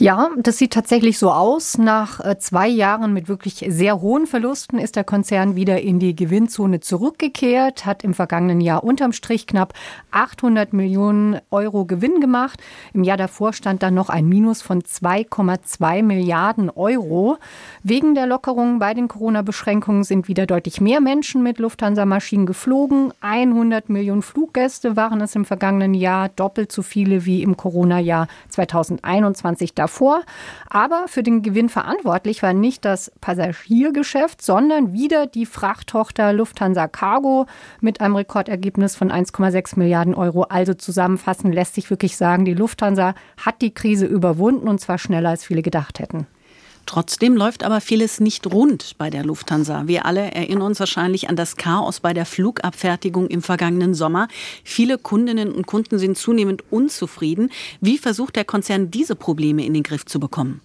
Ja, 0.00 0.30
das 0.36 0.58
sieht 0.58 0.74
tatsächlich 0.74 1.18
so 1.18 1.32
aus. 1.32 1.76
Nach 1.76 2.20
äh, 2.20 2.38
zwei 2.38 2.68
Jahren 2.68 3.12
mit 3.12 3.26
wirklich 3.26 3.64
sehr 3.68 4.00
hohen 4.00 4.28
Verlusten 4.28 4.78
ist 4.78 4.94
der 4.94 5.02
Konzern 5.02 5.56
wieder 5.56 5.80
in 5.80 5.98
die 5.98 6.14
Gewinnzone 6.14 6.78
zurückgekehrt, 6.78 7.84
hat 7.84 8.04
im 8.04 8.14
vergangenen 8.14 8.60
Jahr 8.60 8.84
unterm 8.84 9.12
Strich 9.12 9.48
knapp 9.48 9.74
800 10.12 10.72
Millionen 10.72 11.40
Euro 11.50 11.84
Gewinn 11.84 12.20
gemacht. 12.20 12.62
Im 12.94 13.02
Jahr 13.02 13.16
davor 13.16 13.52
stand 13.52 13.82
dann 13.82 13.94
noch 13.94 14.08
ein 14.08 14.28
Minus 14.28 14.62
von 14.62 14.82
2,2 14.82 16.04
Milliarden 16.04 16.70
Euro. 16.70 17.38
Wegen 17.82 18.14
der 18.14 18.28
Lockerungen 18.28 18.78
bei 18.78 18.94
den 18.94 19.08
Corona-Beschränkungen 19.08 20.04
sind 20.04 20.28
wieder 20.28 20.46
deutlich 20.46 20.80
mehr 20.80 21.00
Menschen 21.00 21.42
mit 21.42 21.58
Lufthansa-Maschinen 21.58 22.46
geflogen. 22.46 23.12
100 23.20 23.88
Millionen 23.88 24.22
Fluggäste 24.22 24.94
waren 24.94 25.20
es 25.22 25.34
im 25.34 25.44
vergangenen 25.44 25.94
Jahr, 25.94 26.28
doppelt 26.28 26.70
so 26.70 26.82
viele 26.82 27.24
wie 27.26 27.42
im 27.42 27.56
Corona-Jahr 27.56 28.28
2021 28.50 29.74
davor. 29.88 30.22
Aber 30.68 31.08
für 31.08 31.22
den 31.22 31.42
Gewinn 31.42 31.68
verantwortlich 31.68 32.42
war 32.42 32.52
nicht 32.52 32.84
das 32.84 33.10
Passagiergeschäft, 33.20 34.42
sondern 34.42 34.92
wieder 34.92 35.26
die 35.26 35.46
Frachttochter 35.46 36.32
Lufthansa 36.32 36.86
Cargo 36.88 37.46
mit 37.80 38.00
einem 38.00 38.16
Rekordergebnis 38.16 38.96
von 38.96 39.10
1,6 39.10 39.78
Milliarden 39.78 40.14
Euro. 40.14 40.42
Also 40.42 40.74
zusammenfassend 40.74 41.54
lässt 41.54 41.74
sich 41.74 41.90
wirklich 41.90 42.16
sagen, 42.16 42.44
die 42.44 42.54
Lufthansa 42.54 43.14
hat 43.38 43.62
die 43.62 43.72
Krise 43.72 44.06
überwunden 44.06 44.68
und 44.68 44.80
zwar 44.80 44.98
schneller 44.98 45.30
als 45.30 45.44
viele 45.44 45.62
gedacht 45.62 45.98
hätten. 45.98 46.26
Trotzdem 46.88 47.36
läuft 47.36 47.64
aber 47.64 47.82
vieles 47.82 48.18
nicht 48.18 48.46
rund 48.46 48.96
bei 48.96 49.10
der 49.10 49.22
Lufthansa. 49.22 49.86
Wir 49.86 50.06
alle 50.06 50.32
erinnern 50.32 50.62
uns 50.62 50.80
wahrscheinlich 50.80 51.28
an 51.28 51.36
das 51.36 51.56
Chaos 51.56 52.00
bei 52.00 52.14
der 52.14 52.24
Flugabfertigung 52.24 53.26
im 53.26 53.42
vergangenen 53.42 53.92
Sommer. 53.92 54.26
Viele 54.64 54.96
Kundinnen 54.96 55.52
und 55.52 55.66
Kunden 55.66 55.98
sind 55.98 56.16
zunehmend 56.16 56.64
unzufrieden. 56.70 57.50
Wie 57.82 57.98
versucht 57.98 58.36
der 58.36 58.46
Konzern 58.46 58.90
diese 58.90 59.16
Probleme 59.16 59.66
in 59.66 59.74
den 59.74 59.82
Griff 59.82 60.06
zu 60.06 60.18
bekommen? 60.18 60.62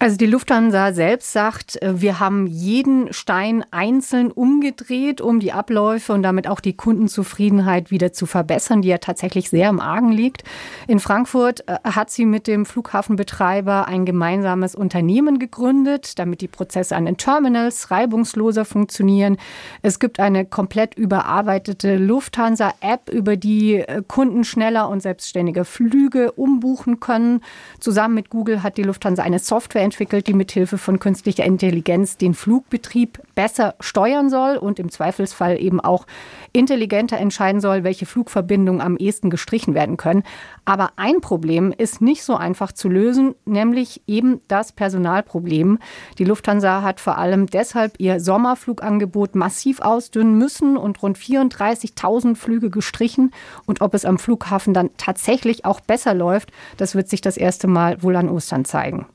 Also 0.00 0.16
die 0.16 0.26
Lufthansa 0.26 0.92
selbst 0.92 1.32
sagt, 1.32 1.80
äh, 1.80 2.00
wir 2.00 2.18
haben 2.18 2.48
jeden 2.48 3.12
Stein 3.12 3.64
einzeln 3.70 4.32
umgedreht, 4.32 5.20
um 5.20 5.38
die 5.38 5.52
Abläufe 5.52 6.12
und 6.12 6.22
damit 6.24 6.48
auch 6.48 6.58
die 6.58 6.76
Kundenzufriedenheit 6.76 7.92
wieder 7.92 8.12
zu 8.12 8.26
verbessern, 8.26 8.82
die 8.82 8.88
ja 8.88 8.98
tatsächlich 8.98 9.50
sehr 9.50 9.70
im 9.70 9.78
Argen 9.78 10.10
liegt. 10.10 10.42
In 10.88 10.98
Frankfurt 10.98 11.66
äh, 11.68 11.78
hat 11.84 12.10
sie 12.10 12.26
mit 12.26 12.48
dem 12.48 12.66
Flughafenbetreiber 12.66 13.86
ein 13.86 14.04
gemeinsames 14.04 14.74
Unternehmen 14.74 15.38
gegründet, 15.38 16.18
damit 16.18 16.40
die 16.40 16.48
Prozesse 16.48 16.96
an 16.96 17.06
den 17.06 17.16
Terminals 17.16 17.92
reibungsloser 17.92 18.64
funktionieren. 18.64 19.36
Es 19.82 20.00
gibt 20.00 20.18
eine 20.18 20.44
komplett 20.44 20.96
überarbeitete 20.96 21.98
Lufthansa-App, 21.98 23.10
über 23.10 23.36
die 23.36 23.76
äh, 23.76 24.02
Kunden 24.06 24.42
schneller 24.42 24.88
und 24.88 25.02
selbstständiger 25.02 25.64
Flüge 25.64 26.32
umbuchen 26.32 26.98
können. 26.98 27.42
Zusammen 27.78 28.14
mit 28.14 28.28
Google 28.28 28.64
hat 28.64 28.76
die 28.76 28.82
Lufthansa 28.82 29.22
eine 29.22 29.38
Software 29.38 29.83
entwickelt, 29.84 30.26
die 30.26 30.34
mithilfe 30.34 30.78
von 30.78 30.98
künstlicher 30.98 31.44
Intelligenz 31.44 32.16
den 32.16 32.34
Flugbetrieb 32.34 33.20
besser 33.34 33.74
steuern 33.80 34.30
soll 34.30 34.56
und 34.56 34.78
im 34.78 34.90
Zweifelsfall 34.90 35.60
eben 35.60 35.80
auch 35.80 36.06
intelligenter 36.52 37.18
entscheiden 37.18 37.60
soll, 37.60 37.84
welche 37.84 38.06
Flugverbindungen 38.06 38.80
am 38.80 38.96
ehesten 38.96 39.30
gestrichen 39.30 39.74
werden 39.74 39.96
können. 39.96 40.24
Aber 40.64 40.90
ein 40.96 41.20
Problem 41.20 41.72
ist 41.76 42.00
nicht 42.00 42.24
so 42.24 42.36
einfach 42.36 42.72
zu 42.72 42.88
lösen, 42.88 43.34
nämlich 43.44 44.02
eben 44.06 44.40
das 44.48 44.72
Personalproblem. 44.72 45.78
Die 46.18 46.24
Lufthansa 46.24 46.82
hat 46.82 47.00
vor 47.00 47.18
allem 47.18 47.46
deshalb 47.46 47.94
ihr 47.98 48.20
Sommerflugangebot 48.20 49.34
massiv 49.34 49.80
ausdünnen 49.80 50.38
müssen 50.38 50.76
und 50.76 51.02
rund 51.02 51.18
34.000 51.18 52.36
Flüge 52.36 52.70
gestrichen. 52.70 53.32
Und 53.66 53.80
ob 53.80 53.94
es 53.94 54.04
am 54.04 54.18
Flughafen 54.18 54.74
dann 54.74 54.90
tatsächlich 54.96 55.64
auch 55.64 55.80
besser 55.80 56.14
läuft, 56.14 56.50
das 56.76 56.94
wird 56.94 57.08
sich 57.08 57.20
das 57.20 57.36
erste 57.36 57.66
Mal 57.66 58.02
wohl 58.02 58.16
an 58.16 58.28
Ostern 58.28 58.64
zeigen. 58.64 59.06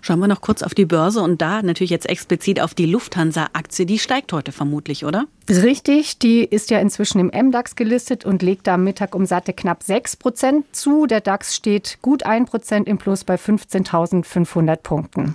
Schauen 0.00 0.18
wir 0.18 0.28
noch 0.28 0.42
kurz 0.42 0.62
auf 0.62 0.74
die 0.74 0.84
Börse 0.84 1.20
und 1.20 1.40
da 1.40 1.62
natürlich 1.62 1.90
jetzt 1.90 2.08
explizit 2.08 2.60
auf 2.60 2.74
die 2.74 2.86
Lufthansa-Aktie. 2.86 3.86
Die 3.86 3.98
steigt 3.98 4.32
heute 4.32 4.52
vermutlich, 4.52 5.04
oder? 5.06 5.24
Richtig, 5.48 6.18
die 6.18 6.44
ist 6.44 6.70
ja 6.70 6.78
inzwischen 6.78 7.20
im 7.20 7.46
MDAX 7.46 7.74
gelistet 7.74 8.24
und 8.26 8.42
legt 8.42 8.68
am 8.68 8.84
Mittag 8.84 9.14
um 9.14 9.24
satte 9.24 9.54
knapp 9.54 9.82
6 9.82 10.16
Prozent 10.16 10.66
zu. 10.72 11.06
Der 11.06 11.22
DAX 11.22 11.54
steht 11.56 11.98
gut 12.02 12.24
1 12.24 12.50
Prozent 12.50 12.86
im 12.86 12.98
Plus 12.98 13.24
bei 13.24 13.36
15.500 13.36 14.76
Punkten. 14.76 15.32